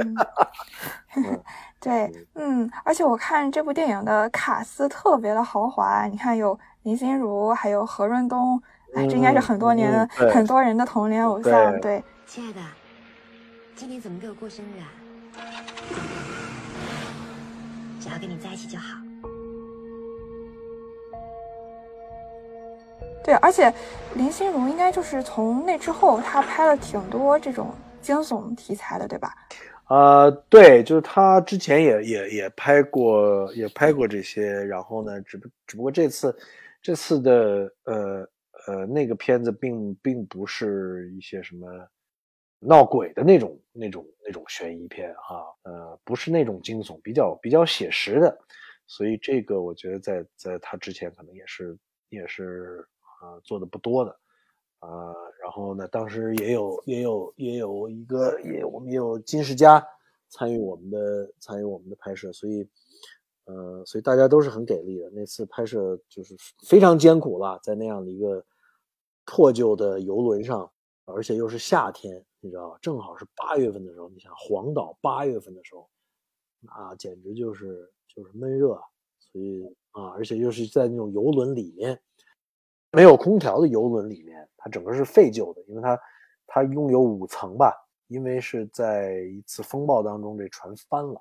[1.17, 1.43] 嗯
[1.81, 8.63] 对，嗯，而且我看这部电影的卡斯特别的豪华，你看有林心如，还有何润东，
[8.95, 12.61] 哎，这应该是很多年、很多人的童年偶像，对，亲爱的，
[13.75, 14.87] 今天怎么给我过生日啊？
[18.03, 18.99] 只要跟你在一起就好。
[23.23, 23.73] 对，而且
[24.17, 29.33] 林心如应该就是从那之后，她拍了挺多这种惊悚题材的，对吧？
[29.89, 36.37] 呃，对，就是她之前也也也拍过，也拍过这些，然后呢，只不只不过这次
[36.83, 38.29] 这次的呃
[38.67, 41.69] 呃那个片子并并不是一些什么
[42.65, 48.39] 闹鬼的那种那种那种悬疑片哈，呃，不是那种惊悚，比较比较写实的，
[48.87, 51.77] 所以这个我觉得在在他之前可能也是
[52.09, 52.87] 也是
[53.21, 54.17] 呃做的不多的。
[54.81, 59.85] 呃，然后呢，当时也有也有也有一个也我们也有金世佳
[60.29, 62.69] 参与我们的参与我们的拍摄，所以
[63.45, 65.11] 呃，所以大家都是很给力的。
[65.11, 68.45] 那次拍摄就是非常艰苦了，在那样的一个
[69.25, 70.71] 破旧的游轮上，
[71.05, 72.79] 而且又是夏天，你知道吧？
[72.83, 75.89] 正好是八月份的时候，你想黄岛八月份的时候，
[76.61, 78.75] 那简直就是就是闷热，
[79.19, 81.99] 所以啊，而且又是在那种游轮里面。
[82.91, 85.99] 没有空调的游轮里面，它整个是废旧的，因为它
[86.47, 87.73] 它拥有五层吧。
[88.09, 91.19] 因为是在一次风暴当中，这船翻了，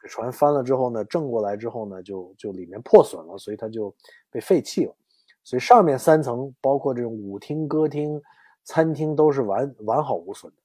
[0.00, 3.92] 这船翻了之后呢，正过来之后呢，就就里面破损了，所以它就
[4.30, 4.94] 被废弃了。
[5.42, 8.22] 所以上面三层，包括这种舞厅、歌厅、
[8.64, 10.58] 餐厅都是完完好无损的，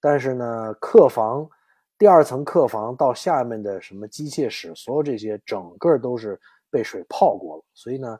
[0.00, 1.48] 但是呢，客房
[1.98, 8.18] 第二层客房到下面的什么机械室，所有这些整个都是被水泡过了，所以呢。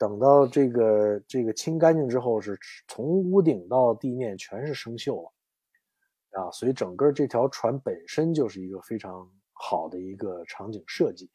[0.00, 11.28] 等到这个这个清干净之后，是从屋顶到地面全是生锈了，啊，所以整个这条船本身就是一个非常好的一个场景设计，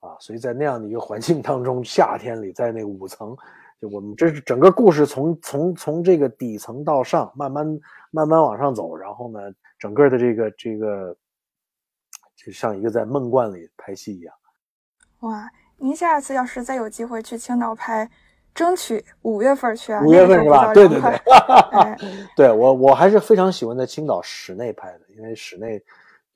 [0.00, 3.36] 啊，所以在那样的一个环境当中，夏天里在那五层，
[3.80, 7.66] 就我们这是整个故事从从从这个底层到上，慢慢
[8.10, 9.40] 慢慢往上走，然后呢，
[9.78, 11.16] 整个的这个这个
[12.36, 14.34] 就像一个在梦幻里拍戏一样，
[15.20, 15.50] 哇。
[15.82, 18.06] 您下次要是再有机会去青岛拍，
[18.54, 20.02] 争取五月份去啊。
[20.04, 20.74] 五月份是吧？
[20.74, 21.10] 对对对，
[21.72, 21.96] 哎、
[22.36, 25.82] 对我我还是非常喜欢在青岛室内拍的，因为室内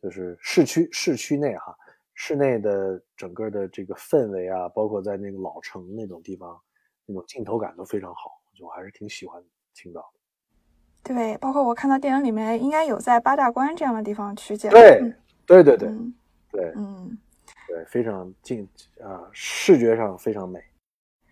[0.00, 1.76] 就是市区市区内哈，
[2.14, 6.59] 室内的整个的这个氛围啊，包括在那个老城那种地方，
[7.07, 11.14] 那种镜头感都非常好，就我还是挺喜欢青岛的。
[11.14, 14.71] 对，包括我看到电影里面应该有在八大关这样的地方取景。
[14.71, 15.14] 对、嗯、
[15.47, 16.14] 对对对、嗯、
[16.51, 17.19] 对，嗯。
[17.67, 18.69] 对，非常近
[19.03, 20.62] 啊，视觉上非常美。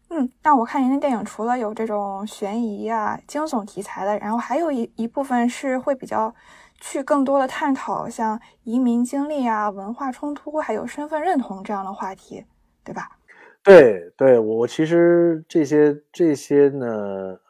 [0.09, 6.35] 嗯，那我看您的电影除了有这种悬疑啊、惊悚题材的，然后还有一一部分是会比较
[6.81, 12.45] 去更多的探讨像移民经历啊、文化冲突，还有身份认同这样的话题，
[12.83, 13.19] 对吧？
[13.63, 16.87] 对对，我其实这些这些呢，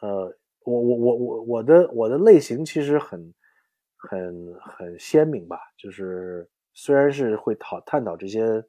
[0.01, 3.33] 呃，我我我我我的我的类型其实很
[3.97, 8.63] 很很鲜明吧，就是虽然是会讨探讨这些。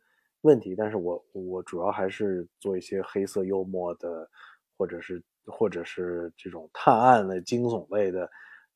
[0.45, 4.29] 问题，但是我我主要还是做一些黑色幽默的，
[4.77, 8.29] 或者是或者是这种探案的、惊悚类的，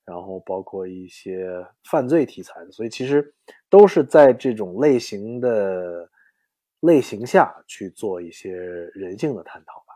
[0.06, 1.46] 然后包括一些
[1.84, 3.34] 犯罪题材的，所以其实
[3.68, 6.08] 都是在这种类型的
[6.80, 9.94] 类型下去做一些人性的探讨吧。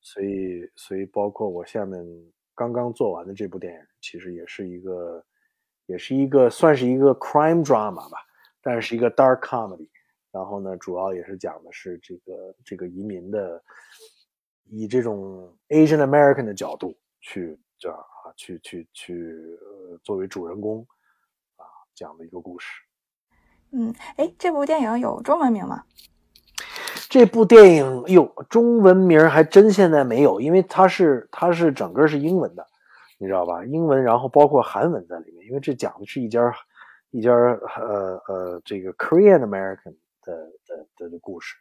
[0.00, 2.04] 所以，所以包括我下面
[2.54, 5.24] 刚刚做完的这部电影，其实也是一个，
[5.86, 8.18] 也是一个算是一个 crime drama 吧，
[8.62, 9.88] 但是一个 dark comedy。
[10.30, 13.62] 然后呢，主要也是讲的是这个这个移民的，
[14.64, 20.84] 以这种 Asian American 的角度去这样啊，去去去呃，作为主人公
[21.56, 22.68] 啊讲的一个故事。
[23.70, 25.84] 嗯，哎，这部电影有中文名吗？
[27.14, 32.66] 这部电影哟，中文名还真现在没有，因为它是它是整个是英文的，
[33.18, 33.64] 你知道吧？
[33.64, 36.52] 英文，然后包括韩文在里面，因为这讲的是一家
[37.12, 40.34] 一家呃呃这个 Korean American 的
[40.66, 41.54] 的的的故事。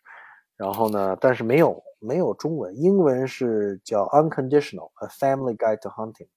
[0.58, 6.30] 然后呢，但是没有没有中文，英文是叫 Unconditional A Family Guide to Hunting，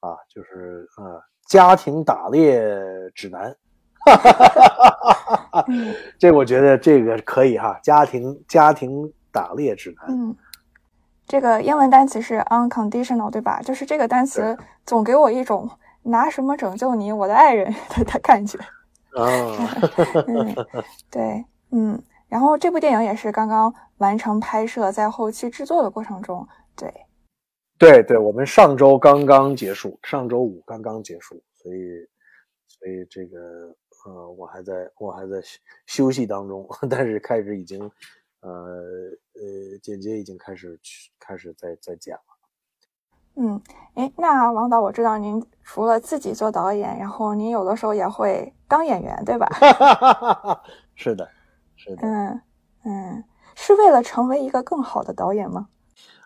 [0.00, 2.62] 啊，就是呃家庭打猎
[3.14, 3.56] 指南。
[4.04, 5.66] 哈哈哈哈哈！
[6.18, 10.06] 这我觉得这个可以哈，家庭家庭打猎指南。
[10.08, 10.36] 嗯，
[11.26, 13.60] 这个英文单词是 unconditional，对吧？
[13.62, 15.70] 就是这个单词总给我一种
[16.02, 18.58] 拿什么拯救你，我的爱人的 的感觉。
[19.14, 19.24] 啊，
[20.26, 20.54] 嗯，
[21.10, 26.92] 对，嗯，然后这部电影也是刚刚完成拍摄，在后期制作的过程中，对，
[27.78, 31.78] 对对，我们上周刚刚结束，上周五刚刚结束，所以
[32.66, 33.76] 所以这个。
[34.04, 35.40] 呃，我还在我还在
[35.86, 37.80] 休息当中， 但是开始已经，
[38.40, 38.50] 呃
[39.34, 42.20] 呃，剪接已经开始去开始在在剪了。
[43.36, 43.62] 嗯，
[43.94, 49.48] 哎，那王导，我知道您除了自己做导演，然后您有的时候也会当演员，对吧？
[50.96, 51.28] 是的，
[51.76, 52.02] 是的。
[52.06, 52.40] 嗯
[52.84, 53.24] 嗯，
[53.54, 55.68] 是为了成为一个更好的导演吗？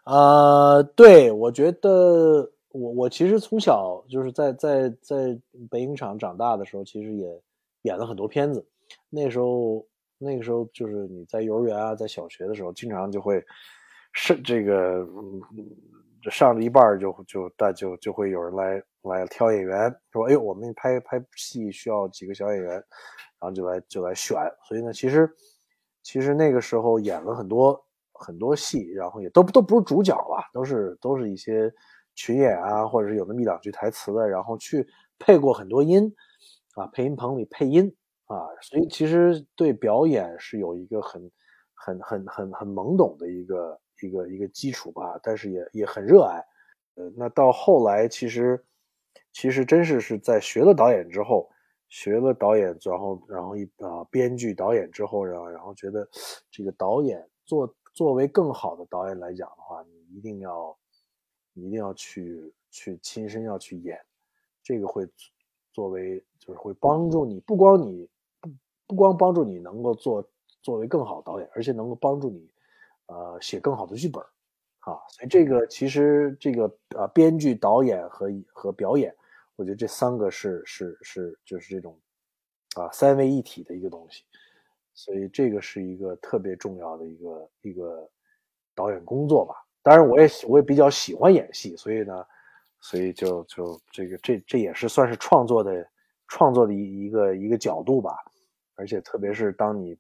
[0.05, 5.39] 呃，对，我觉得我我其实从小就是在在在
[5.71, 7.43] 北影厂长大的时候，其实也。
[7.87, 8.67] 演了很多片子，
[9.09, 9.87] 那时候
[10.19, 13.43] 那个时候就是你在幼儿园啊，在小学的时候，经常就会
[14.13, 15.07] 是这个
[16.31, 24.37] 上了一半就就大就就会有人来来挑演员，说哎呦我们拍拍戏需要几个小演员，然后就来就来选。
[24.67, 25.31] 所以呢，其实
[26.03, 27.81] 其实那个时候演了很多
[28.13, 31.73] 很多戏，然后也都都不是主角了，都是都是一些
[32.15, 34.85] 群演啊，或者是有那么一两句台词的，然后去
[35.19, 36.13] 配过很多音。
[36.77, 37.95] 啊，配音棚里配音
[38.27, 41.31] 啊，所以其实对表演是有一个很、
[41.73, 46.45] 很、很、很、很懵懂的一个、一个、一个基础吧，但是也也很热爱。
[46.97, 48.63] 呃，那到后来，其实
[49.33, 51.49] 其实真是是在学了导演之后，
[51.89, 56.07] 学了导演，然后然后一啊编剧导演之后，然后然后觉得
[56.51, 60.77] 这个导演作作为更好的导演来讲的话，你一定要
[61.55, 63.99] 你一定要去去亲身要去演，
[64.63, 65.09] 这个会。
[65.77, 68.09] 作为就是会帮助你，不光你
[68.41, 68.51] 不
[68.87, 70.27] 不光帮助你能够做
[70.63, 72.49] 作为更好导演，而且能够帮助你，
[73.09, 74.25] 呃，写更好的剧本，
[74.81, 76.65] 啊，所以这个其实这个
[76.97, 79.15] 啊，编剧、导演和和表演，
[79.57, 81.95] 我觉得这三个是是是就是这种
[82.75, 84.25] 啊三位一体的一个东西，
[84.95, 88.09] 所以这个是一个特别重要的一个一个
[88.75, 89.57] 导演工作吧。
[89.83, 92.27] 当然，我也我也比较喜欢演戏，所以呢。
[92.89, 95.85] 所以就就这个这这也是算是创作的
[96.29, 98.17] 创作的一一个一个角度吧，
[98.77, 99.99] 而且特别是当你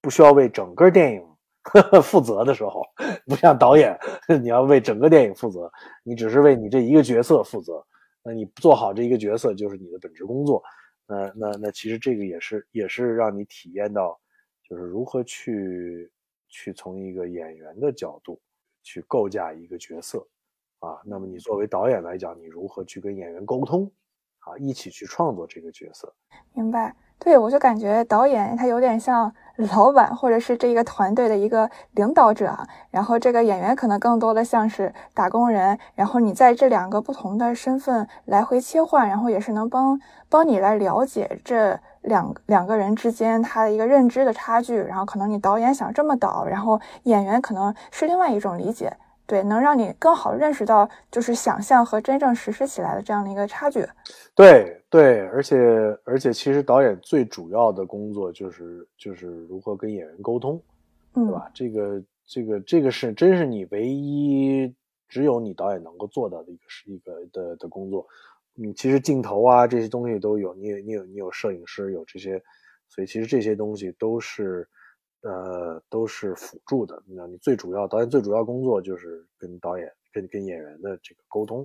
[0.00, 1.22] 不需要为整个电影
[1.64, 2.82] 呵 呵负责的时候，
[3.26, 3.94] 不像导演
[4.40, 5.70] 你要为整个电影负责，
[6.02, 7.84] 你只是为你这一个角色负责，
[8.22, 10.62] 那你做好这一个角色就是你的本职工作。
[11.06, 14.18] 那那那其实这个也是也是让你体验到，
[14.66, 16.10] 就是如何去
[16.48, 18.40] 去从一个演员的角度
[18.82, 20.26] 去构架一个角色。
[20.82, 23.88] 啊，那么你作为导演来讲，你如何去跟演员沟通，
[24.40, 26.12] 啊，一起去创作这个角色？
[26.54, 26.94] 明白？
[27.20, 32.52] 对，我就感觉导演他有点像老板，或者是这一个团队的一个领导者，
[32.90, 48.92] 然后这个演员可能更多的像是打工人，然后你在这两个不同的身份来回切换，然后也是能帮帮你来了解这两两个人之间他的一个认知的差距，然后可能你导演想这么导，然后演员可能是另外一种理解。
[49.24, 53.86] 对，能让你更好认识到，就是想象和真正实施起来的这样的一个差距。
[54.34, 55.56] 对对，而且
[56.04, 60.60] 而且，其实导演最主要的工作就是就是如何跟演员沟通，
[61.14, 61.50] 对吧？
[61.54, 64.74] 这个这个这个是真是你唯一
[65.08, 68.06] 只有你导演能够做到的一个是一个的的工作。
[68.56, 72.42] 嗯，其实镜头啊这些东西都有，你有你有你有摄影师有这些，
[72.88, 74.68] 所以其实这些东西都是。
[75.22, 77.00] 呃，都是辅助的。
[77.06, 81.64] 那你最主要导演最主要工作就是跟导演、跟跟演员的这个沟通，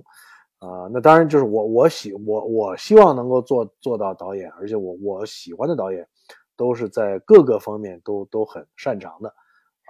[0.58, 6.08] 啊，那当然就是我我喜我我希望能够做做到导演，而且我我喜欢的导演
[6.56, 9.28] 都是在各个方面都都很擅长的，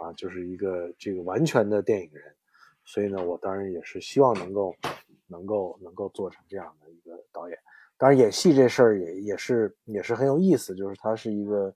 [0.03, 2.25] 啊，就是一个这个完全的电影人。
[2.87, 4.75] 所以呢，我当然也是希望能够
[5.27, 7.59] 能够能够做成这样的一个导演。
[7.99, 11.75] 当然，演戏这事儿也也是也是很有意思，就是它是一个，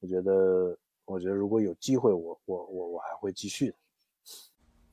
[0.00, 0.76] 我觉得。
[1.12, 3.76] 我觉得如果有机会，我我我我还会继续的。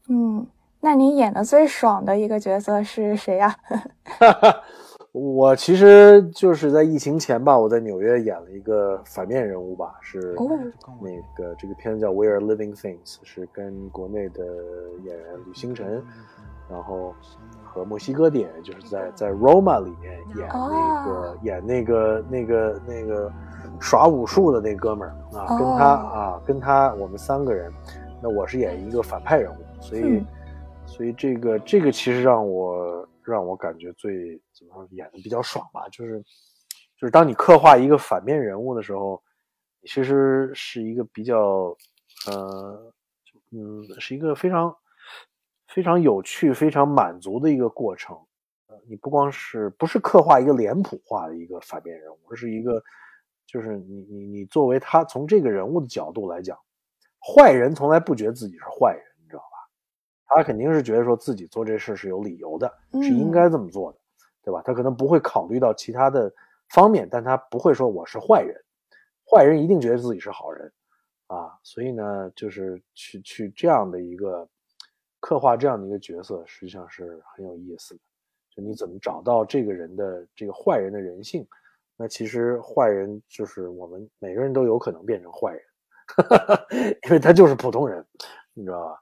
[0.10, 0.46] 嗯，
[0.82, 3.56] 那你演的最爽的一个角色是谁呀？
[5.12, 10.48] 我其实就是在疫情前吧，我在纽约演了一个反面人物吧，是哦
[11.02, 14.46] 那个这个片子叫《We Are Living Things》，是跟国内的
[15.04, 16.04] 演员吕星辰，
[16.70, 17.16] 然后
[17.64, 23.32] 和墨西哥的演员，就是在在 Roma 里面演那个、哦演那个那个那个
[23.80, 27.72] 耍武术的那哥们儿啊，跟他哦啊跟他我们三个人，
[28.22, 30.02] 那我是演一个反派人物，所以。
[30.04, 30.26] 嗯
[30.92, 36.20] 所以这个这个其实让我让我感觉最怎么说演的比较爽吧，就是
[36.98, 39.22] 就是当你刻画一个反面人物的时候，
[39.84, 41.78] 其实是一个比较
[42.26, 42.92] 呃
[43.52, 44.76] 嗯是一个非常
[45.68, 48.18] 非常有趣、非常满足的一个过程。
[48.68, 52.84] 呃，你不光是不是刻画一个脸谱化的一个反面人物，而是一个
[53.52, 56.56] 就是你你你作为他从这个人物的角度来讲，
[57.20, 59.68] 坏人从来不觉得自己是坏人，你知道吧？
[60.28, 62.72] 他肯定是觉得说自己做这事是有理由的，
[63.02, 63.98] 是应该这么做的，
[64.44, 64.62] 对吧？
[64.64, 66.32] 他可能不会考虑到其他的
[66.70, 68.56] 方面，但他不会说我是坏人，
[69.26, 70.72] 坏人一定觉得自己是好人
[71.26, 71.58] 啊。
[71.64, 74.48] 所以呢，就是去去这样的一个
[75.20, 78.02] 刻画这样的一个角色，实际上是很有意思的。
[78.56, 81.48] 就你怎么找到这个人的这个坏人的人性？
[82.02, 85.62] 那其实坏人就是我们每个人都有可能变成坏人，
[87.04, 88.04] 因为他就是普通人，
[88.54, 88.96] 你知道吧？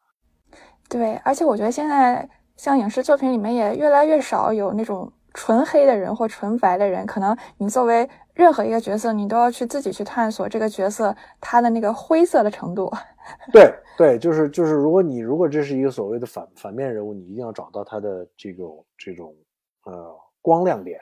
[0.89, 12.91] 对，而且我觉得现在像影视作品里面也越来越少有那种纯黑的人或纯白的人，可能你作为任何一个角色，你都要去自己去探索这个角色他的那个灰色的程度。
[13.53, 19.35] 对对，就是就是，如果你如果这是一个所谓的反反面人物，你一定要找到他的这种这种
[19.83, 20.99] 呃光亮点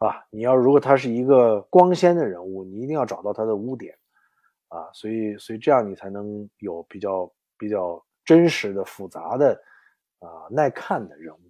[0.00, 0.22] 啊。
[0.28, 3.96] 你要如果他是一个光鲜的人物，你一定要找到他的污点
[4.68, 4.90] 啊。
[4.92, 9.54] 所以所以这样你才能有比较比较真实的、复杂的
[10.18, 11.40] 啊、耐看的人物。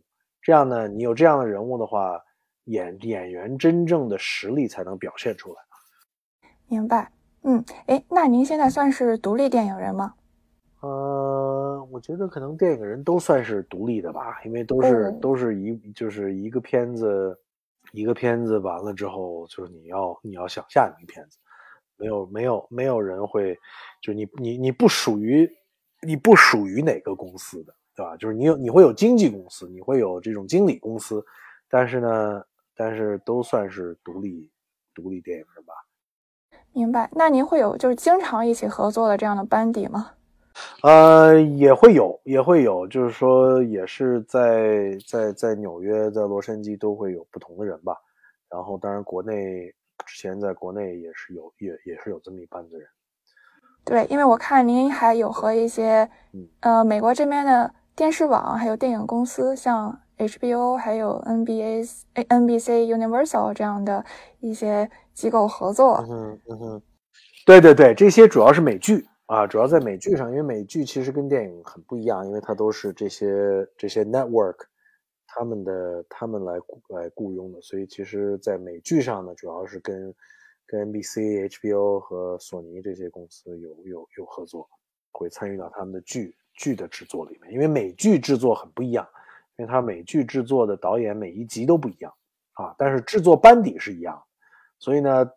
[0.43, 2.23] 这样呢，你有这样的人物的话，
[2.65, 5.57] 演演员真正的实力才能表现出来。
[6.69, 7.11] 明白？
[7.43, 10.15] 嗯，诶，那您现在算是独立电影人吗？
[10.81, 17.39] 呃，我觉得可能电影人都算是独立的吧，因为都是、嗯都是一就是一个片子，
[17.93, 21.39] 一个片子完了之后，就是你要你要想下一个片子，
[21.97, 23.59] 没有没有没有人会，
[24.01, 25.49] 就你你你不属于
[26.03, 28.17] 你不属于哪个公司的，对吧？
[28.17, 31.25] 就是你有你会有经纪公司，你会有这种经理公司，
[31.69, 32.43] 但是呢，
[32.75, 34.51] 但是都算是独立
[34.95, 35.75] 独立电影人吧。
[36.73, 37.11] 明白？
[37.13, 40.13] 那您会有就是经常一起合作的这样的班底吗？
[40.83, 47.95] 呃，也会有，也会有，就是说，也是在在在纽约、在洛杉矶都会有不同的人吧。
[48.49, 49.73] 然后，当然国内
[50.07, 52.87] 之前在国内也是有，也也是有这么一班子人。
[53.85, 64.05] 对，因为我看您还有和一些嗯呃美国这边的电视网还有电影公司，像 HBO 还有 NBA、哎 NBC、Universal 这样的
[64.41, 65.97] 一些机构合作。
[66.03, 66.83] 嗯哼，嗯哼，
[67.47, 74.57] 对对对，这些主要是美剧啊，主要在美剧上，因为美剧其实跟电影很不一样，因为它都是这些这些 network
[75.25, 76.55] 他们的他们来
[76.89, 80.13] 来雇佣的，所以其实，在美剧上呢，主要是跟
[80.67, 84.69] 跟 NBC、HBO 和索尼这些公司有有有合作，
[85.13, 89.09] 会参与到他们的剧剧的制作里面，因为美剧制作很不一样，
[89.59, 92.13] 因为它美剧制作的导演每一集都不一样
[92.55, 94.21] 啊，但是制作班底是一样。
[94.81, 95.31] 所以呢，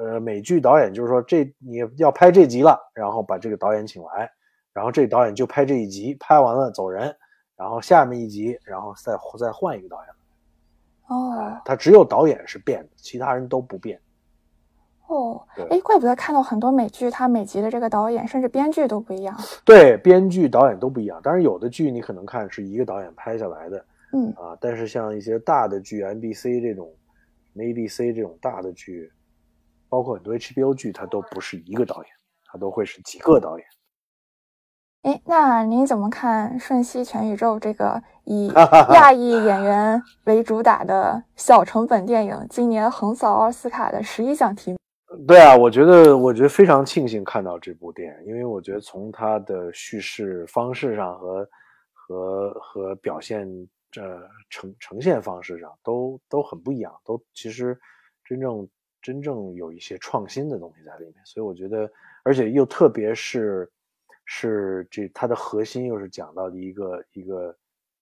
[0.00, 4.30] 呃，美剧导演就是说，这你要拍这集了，然后把这个导演请来，
[4.72, 7.14] 然后这导演就拍这一集，拍完了走人，
[7.54, 10.06] 然后下面一集，然后再再换一个导演。
[11.08, 14.00] 哦他只有导演是变的，其他人都不变。
[15.08, 19.36] 哦，对哎，怪不得看到很多美剧，它每集的这个导演甚至编剧都不一样。
[19.66, 21.20] 对，编剧、导演都不一样。
[21.20, 26.88] 当然，有的剧你可能看是一个导演拍下来的嗯，啊，但是像一些大的剧，NBC 这种、
[27.56, 29.10] ABC 这种大的剧，
[29.90, 32.12] 包括很多 HBO 剧，它都不是一个导演，
[32.46, 33.66] 它都会是几个导演。
[35.02, 44.78] 哎，那您怎么看《瞬息全宇宙》这个以亚裔演员为主打的小成本电影，今年横扫奥斯卡的十一项提名？
[45.26, 51.48] 对啊，我觉得，我觉得非常庆幸看到这部电影，因为我觉得从它的叙事方式上和
[51.94, 53.48] 和和表现
[53.96, 54.20] 呃
[54.50, 57.76] 呈呈现方式上都都很不一样，都其实
[58.22, 58.68] 真正
[59.02, 61.90] 真正有一些创新的东西在里面，所以我觉得，
[62.22, 63.70] 而且又特别是
[64.24, 67.58] 是这它的核心又是讲到的一个一个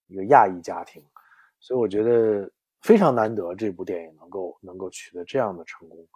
[0.07, 1.03] 一个亚裔家庭，
[1.59, 2.49] 所以我觉得
[2.81, 6.07] 非常难得这部电影能够能够取得这样的成功。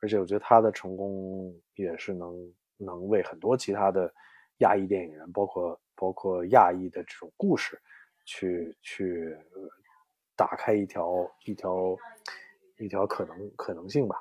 [0.00, 4.12] 而且我觉得他的成功也是能能为很多其他的
[4.58, 7.78] 亚裔电影人，包括包括亚裔的这种故事，
[8.24, 9.36] 去去
[10.34, 11.94] 打开一条一条
[12.78, 14.16] 一条可能可能性吧。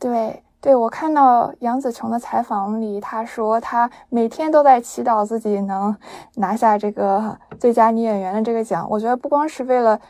[0.00, 5.94] 对对，我看到杨紫琼的采访里，她说她每天都在祈祷自己能
[6.36, 8.86] 拿下这个最佳女演员的这个奖。
[8.90, 10.00] 我觉得不光是为了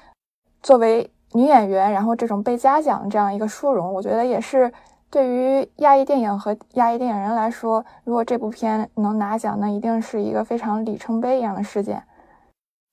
[0.63, 4.73] 作为女演员，然后这种被嘉奖这样一个殊荣，我觉得也是
[5.11, 12.03] 对于亚裔电影和亚裔电影人来说，如果这部片能拿奖，那一定是一个非常里程碑一样的事件。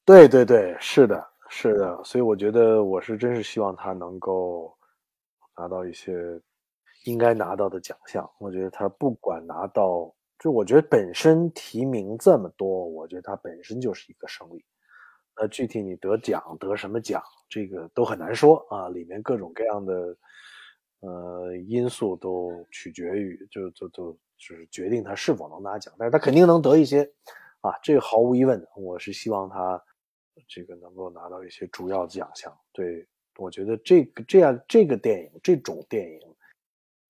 [0.06, 4.72] 对对对，是的，是的，所以我觉得我是真是希望他能够
[5.58, 6.14] 拿到一些。
[7.08, 14.66] 应该拿到的奖项，我觉得他不管拿到，就我觉得本身提名这么多，我觉得他本身就是一个胜利。
[15.39, 20.18] 那具体你得奖得什么奖，这个都很难说啊，里面各种各样的
[20.99, 27.10] 呃因素都取决于，就就就就是决定他是否能拿奖，但是他肯定能得一些
[27.62, 28.68] 啊，这个毫无疑问的。
[28.76, 29.82] 我是希望他
[30.45, 32.53] 这个能够拿到一些主要奖项。
[32.74, 36.27] 对我觉得这个这样这个电影这种电影。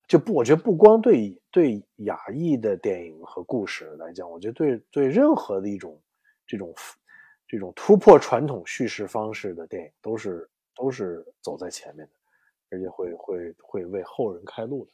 [0.08, 6.00] 就不，我觉得不光对对亚裔的电影和故事来讲，我觉得对对任何的一种
[6.46, 6.74] 这种
[7.46, 12.14] 这种突破传统叙事方式的电影，都是都是走在前面的，
[12.72, 14.92] 而且会会会为后人开路的。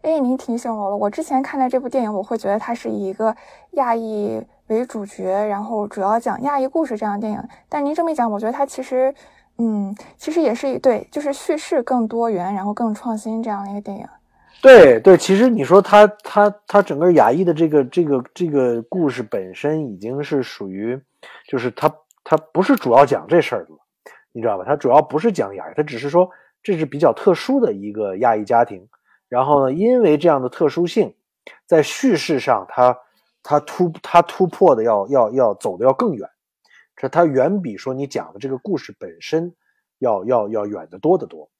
[0.00, 3.36] 哎，您提醒我了，我之前看的这部电影，我会觉得它是以一个
[3.72, 7.48] 亚裔为主角，然后主要讲亚裔故事这样的电影。
[7.68, 9.14] 但您这么一讲，我觉得它其实。
[9.58, 14.06] 嗯，其实也是对，就是叙事更多元，然后更创新这样的一个电影。
[14.60, 20.98] 对对，其实你说他他他整个亚裔的这个这个这个故事本身已经是属于，
[21.46, 21.92] 就是他
[22.24, 23.70] 他不是主要讲这事儿的，
[24.32, 24.64] 你知道吧？
[24.66, 26.28] 他主要不是讲亚裔，他只是说
[26.62, 28.88] 这是比较特殊的一个亚裔家庭。
[29.28, 31.14] 然后呢，因为这样的特殊性，
[31.66, 32.96] 在叙事上，他
[33.42, 36.28] 他突他突破的要要要走的要更远。
[36.96, 39.54] 这它远比说你讲的这个故事本身
[39.98, 41.50] 要要要远得多得多，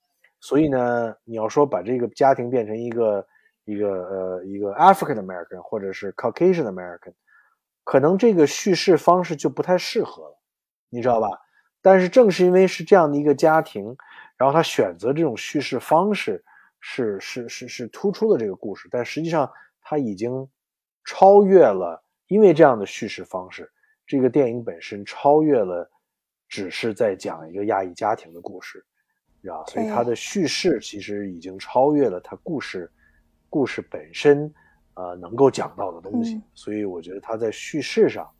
[0.40, 3.26] 所以呢，你要说把这个家庭变成一个
[3.64, 7.14] 一个呃一个 African American 或者是 Caucasian American，
[7.82, 10.38] 可能这个叙事方式就不太适合了，
[10.90, 11.28] 你知道吧？
[11.82, 13.96] 但是正是因为是这样的一个家庭，
[14.36, 16.42] 然后他选择这种叙事方式
[16.80, 19.50] 是是是是突出了这个故事，但实际上
[19.82, 20.48] 他已经
[21.04, 23.70] 超越了，因为这样的叙事方式。
[24.06, 25.90] 这个电影本身超越了，
[26.46, 28.84] 只是在讲一个亚裔家庭的故事，
[29.42, 32.90] 知道所以它的叙事其实已经超越了它故事，
[33.48, 34.52] 故事本身，
[34.94, 36.40] 呃，能够讲到的东西。
[36.52, 38.30] 所以我觉得它在叙事上，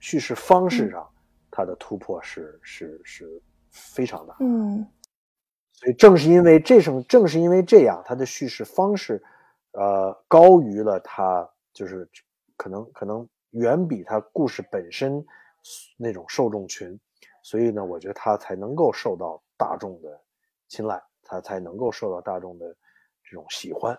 [0.00, 1.08] 叙事方式上，
[1.50, 4.36] 它的突破是是是非常大。
[4.40, 4.84] 嗯。
[5.72, 9.22] 所以正是因为这种，正是因为这样，它的叙事方式，
[9.72, 12.08] 呃，高于了它，就是
[12.56, 13.28] 可能可能。
[13.52, 15.24] 远比他故事本身
[15.96, 16.98] 那种受众群，
[17.42, 20.20] 所以呢，我觉得他才能够受到大众的
[20.68, 22.66] 青睐，他才能够受到大众的
[23.24, 23.98] 这种喜欢。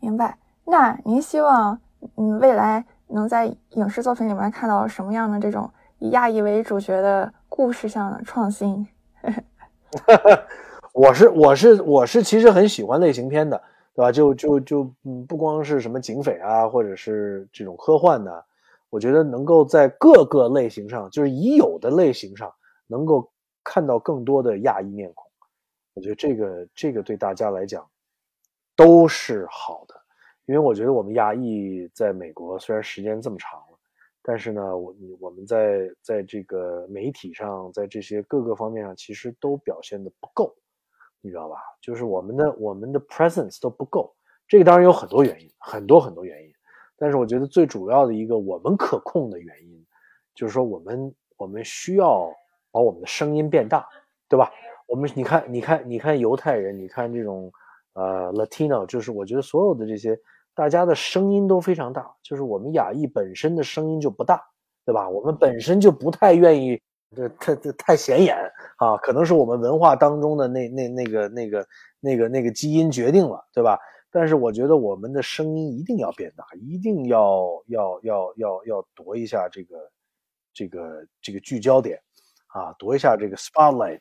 [0.00, 0.38] 明白？
[0.64, 1.80] 那您希望，
[2.16, 8.86] 嗯，未来能在影视作品里面看到什么样的这种以亚裔为主角的故事上的创新？
[10.92, 13.62] 我是我是我是其实很喜欢类型片的，
[13.94, 14.10] 对吧？
[14.10, 18.44] 就就就嗯，不光是什么警匪啊，或者是这种科幻的。
[18.96, 22.50] 我觉得能够在各个类型上，就是已有的类型上，
[22.86, 23.30] 能够
[23.62, 25.30] 看到更多的亚裔面孔，
[25.92, 27.86] 我觉得这个这个对大家来讲
[28.74, 29.94] 都是好的，
[30.46, 33.78] 因为我觉得我们亚裔在美国虽然时间这么长了，
[34.22, 40.56] 但是呢，我我们在在这个媒体上，在这些各个方面上，其实都表现的不够，
[41.20, 41.56] 你知道吧？
[41.82, 44.16] 就是我们的我们的 presence 都不够，
[44.48, 46.55] 这个当然有很多原因，很多很多原因。
[46.98, 49.86] 但是我觉得最主要的一个我们可控的原因，
[50.34, 52.30] 就是说我们我们需要
[52.70, 53.86] 把我们的声音变大，
[54.28, 54.50] 对吧？
[54.86, 57.52] 我们你看你看你看犹太人，你看这种
[57.94, 60.18] 呃 Latino，就是我觉得所有的这些
[60.54, 64.42] 大家的声音都非常大，就是我们亚裔本身的声音就不大，
[64.84, 65.08] 对吧？
[65.08, 66.80] 我们本身就不太愿意，
[67.14, 68.36] 这太太显眼
[68.78, 71.66] 啊，可能是我们文化当中的那那那个那个
[72.00, 73.78] 那个那个基因决定了，对吧？
[74.10, 79.76] 但是我觉得我们的声音一定要变大，一定要要要要要夺一下这个
[80.54, 82.00] 这个这个聚焦点，
[82.46, 84.00] 啊，夺一下这个 spotlight。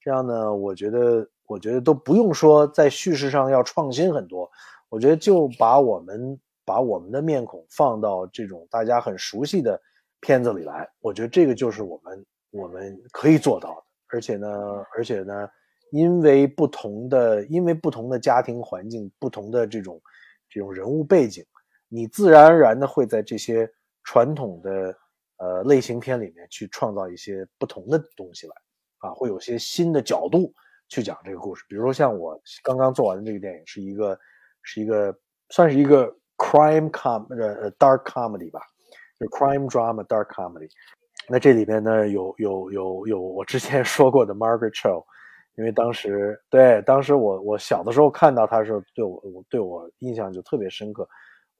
[0.00, 4.50] 这样呢，我觉得我觉得都不用说在叙事上要创新很多，
[4.88, 9.80] 我觉得就把我们把我们的面孔放到这种大家很熟悉的
[10.20, 13.82] 片子里来，我觉得这个就是我们我们可以做到的。
[14.08, 14.48] 而且呢，
[14.94, 15.48] 而且呢。
[15.90, 20.00] 因为不同的，因为不同的家庭环境，不同的这种
[20.48, 21.44] 这种人物背景，
[21.88, 23.70] 你自然而然的会在这些
[24.04, 24.96] 传统的
[25.38, 28.54] 呃类型片里面去创造一些不同的东西来，
[28.98, 30.52] 啊，会有些新的角度
[30.88, 31.64] 去讲这个故事。
[31.68, 34.18] 比如说像我刚刚做完的这个电影，是一个
[34.62, 35.16] 是一个
[35.50, 38.60] 算是一个 crime com 呃呃 dark comedy 吧，
[39.18, 40.68] 就 crime drama dark comedy。
[41.28, 45.04] 那这里边呢有有有有我之前说过的 Margaret Cho，
[45.56, 51.08] 因为当时对当时我我小的时候看到他的时候，对我我对我印象就特别深刻，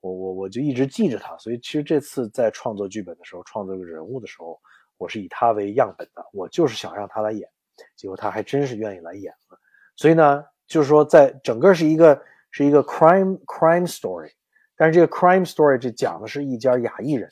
[0.01, 1.35] 我我我就一直记着他。
[1.37, 4.59] 所以其实这次在创作剧本的时候，创作这个人物的时候，
[4.97, 7.49] 我是以他为样本的，我就是想让他来演，
[7.95, 9.59] 结果他还真是愿意来演了。
[9.95, 12.21] 所以呢，就是说在整个是一个
[12.51, 14.31] 是一个 crime crime story，
[14.75, 17.29] 但是这个 crime story 这讲的是一家亚裔人。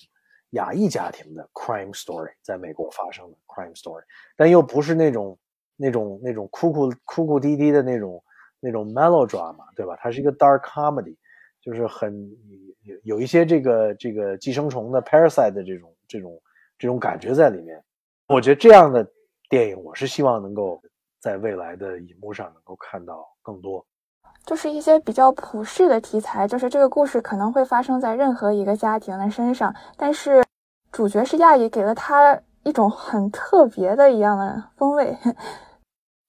[0.52, 4.02] 亚裔家庭的 crime story 在美国发生的 crime story，
[4.38, 5.38] 但又不是那种
[5.76, 8.24] 那种那种哭哭哭哭啼啼的那种
[8.60, 9.98] 那种 melodrama，对吧？
[10.00, 11.16] 它是一个 dark comedy，
[11.62, 12.30] 就是很
[12.84, 16.42] 有有一些这个这个寄生虫的 parasite 的这种这种
[16.78, 17.84] 这种感觉在里面。
[18.28, 19.08] 我觉得这样的
[19.50, 20.82] 电影，我是希望能够
[21.20, 23.86] 在未来的荧幕上能够看到更多。
[24.46, 30.44] 就是一些比较普世的题材，就是这个故事可能会发生在任何一个家庭的身上，但是
[30.92, 35.18] 主角是亚裔，给了他一种很特别的一样的风味。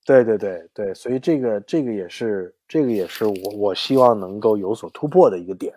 [0.06, 5.74] 对对对对，所以这个这个也是这个也是我我希望能够有所突破的一个点，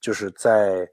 [0.00, 0.86] 就是在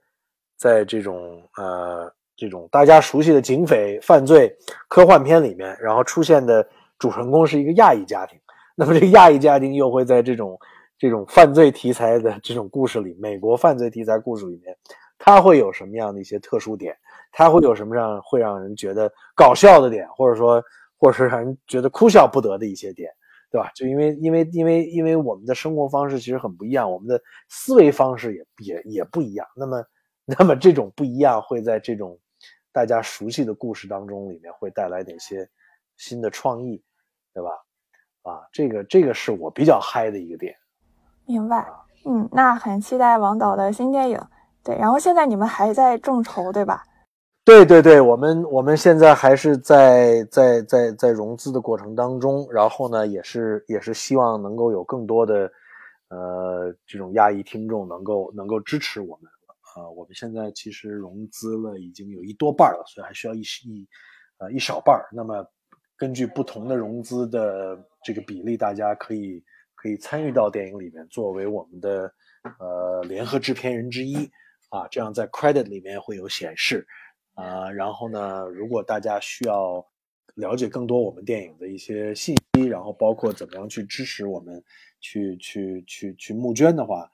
[0.55, 4.55] 在这种呃这种大家熟悉的警匪犯罪
[4.87, 6.67] 科幻片里面，然后出现的
[6.97, 8.39] 主人公是一个亚裔家庭，
[8.73, 10.57] 那么这个亚裔家庭又会在这种。
[10.99, 14.75] 这种犯罪题材的这种故事里，美国犯罪题材故事里面，
[15.19, 16.97] 它会有什么样的一些特殊点？
[17.31, 20.59] 它会有什么让会让人觉得搞笑的点，或者说，
[20.97, 23.11] 或者是让人觉得哭笑不得的一些点，
[23.51, 23.71] 对吧？
[23.75, 29.47] 就因为因为因为因为我们的生活方式其实很不一样，我们的思维方式也也也不一样。
[29.55, 29.83] 那么，
[30.25, 32.19] 那么这种不一样会在这种
[32.71, 35.47] 大家熟悉的故事当中里面会带来哪些
[35.97, 36.83] 新的创意，
[37.33, 37.49] 对吧？
[38.23, 40.55] 啊，这个这个是我比较嗨的一个点。
[41.25, 41.65] 明白，
[42.05, 44.21] 嗯，那很期待王导的新电影。
[44.63, 46.83] 对，然后现在你们还在众筹，对吧？
[47.47, 55.49] 对对对，我们我们现在还是在在在在融资的过程当中，然后呢，也是也是希望能够有更多的
[56.09, 59.31] 呃这种亚裔听众能够能够支持我们。
[59.77, 63.87] 呃，我们现在其实融资了已经有一多半了，所以还需要一一
[64.39, 65.01] 呃一少半。
[65.13, 65.41] 那么
[65.97, 69.41] 根据不同的融资的这个比例，大家可以。
[69.79, 72.11] 可以参与到电影里面，作为我们的
[72.59, 74.15] 呃联合制片人之一
[74.69, 76.83] 啊，这样在 credit 里面会有显示
[77.37, 77.71] 啊。
[77.71, 79.85] 然后呢，如果大家需要
[80.35, 84.61] 了解更多我们电影的一些信息，然后包括怎么样去支持我们
[84.99, 87.11] 去去去去募捐的话，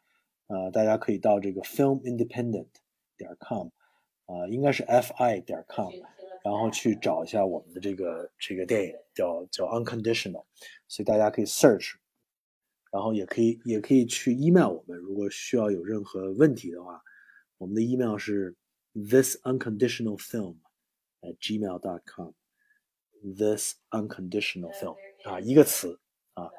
[0.47, 2.67] 呃，大家可以到这个 filmindependent
[3.17, 3.67] 点 com
[4.25, 5.91] 啊，应该是 fi 点 com，
[6.43, 10.45] 然后去找一下我们的这个这个电影叫叫 unconditional，
[10.87, 11.93] 所以大家可以 search。
[12.91, 17.01] 然后也可以也可以去 email 我们，如果需要有任何问题的话，
[17.57, 18.55] 我们的 email 是
[18.95, 20.57] this unconditional film
[21.21, 22.33] at gmail dot com。
[23.37, 25.99] this unconditional film 啊，一个词
[26.33, 26.49] 啊。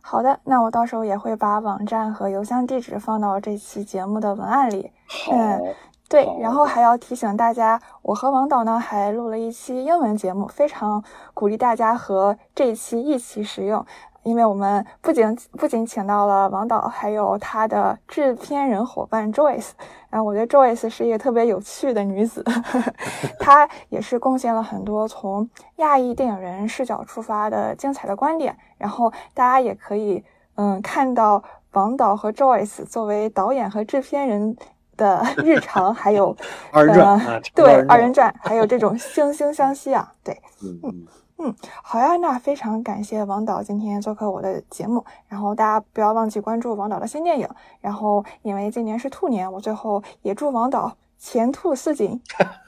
[0.00, 4.90] 好的，那我到时候也会把网站和邮箱地址放到这期节目的文案里。
[5.30, 5.74] 嗯，
[6.08, 11.04] 对，然后还要提醒大家，我和王导呢还录了一期英文节目，非常
[11.34, 13.84] 鼓励大家和这一期一起使用。
[14.24, 19.70] 因为我们不仅不仅请到了王导，还有他的制片人伙伴 Joyce，
[20.10, 22.44] 啊，我觉得 Joyce 是一个特别有趣的女子，
[23.40, 28.54] 她也是贡献了很多从亚裔电影人视角出发的精彩的观点。
[28.76, 30.22] 然后大家也可以
[30.56, 31.42] 嗯看到
[31.72, 34.56] 王导和 Joyce 作为导演和制片人
[34.96, 36.36] 的 日常，还有
[36.70, 41.06] 二人转，对二人转，还有这种惺惺相惜啊，对，嗯。
[41.40, 47.48] 嗯，好呀，那非常感谢王导今天做客我的节目，然后大家不要忘记关注王导的新电影，
[47.80, 52.20] 然后因为今年是兔年，我最后也祝王导前兔似锦。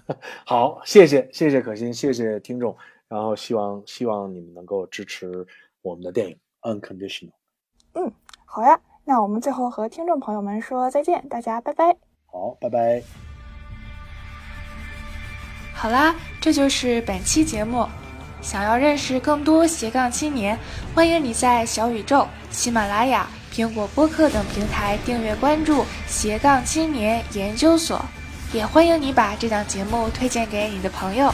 [0.47, 2.77] 好，谢谢谢谢可心，谢谢听众，
[3.09, 5.45] 然后希望希望你们能够支持
[5.83, 7.33] 我们的电影 Unconditional。
[7.95, 8.13] 嗯，
[8.45, 11.97] 好呀，那我们最后和听众朋友们说再见，大家拜拜。
[12.27, 13.03] 好，拜拜。
[15.75, 17.85] 好啦，这就是本期节目。
[18.43, 20.59] 想要认识更多斜杠青年，
[20.95, 28.05] 欢迎你在小宇宙、喜马拉雅、苹果播客等平台订阅关注斜杠青年研究所，
[28.53, 31.33] 也欢迎你把这档节目推荐给你的朋友。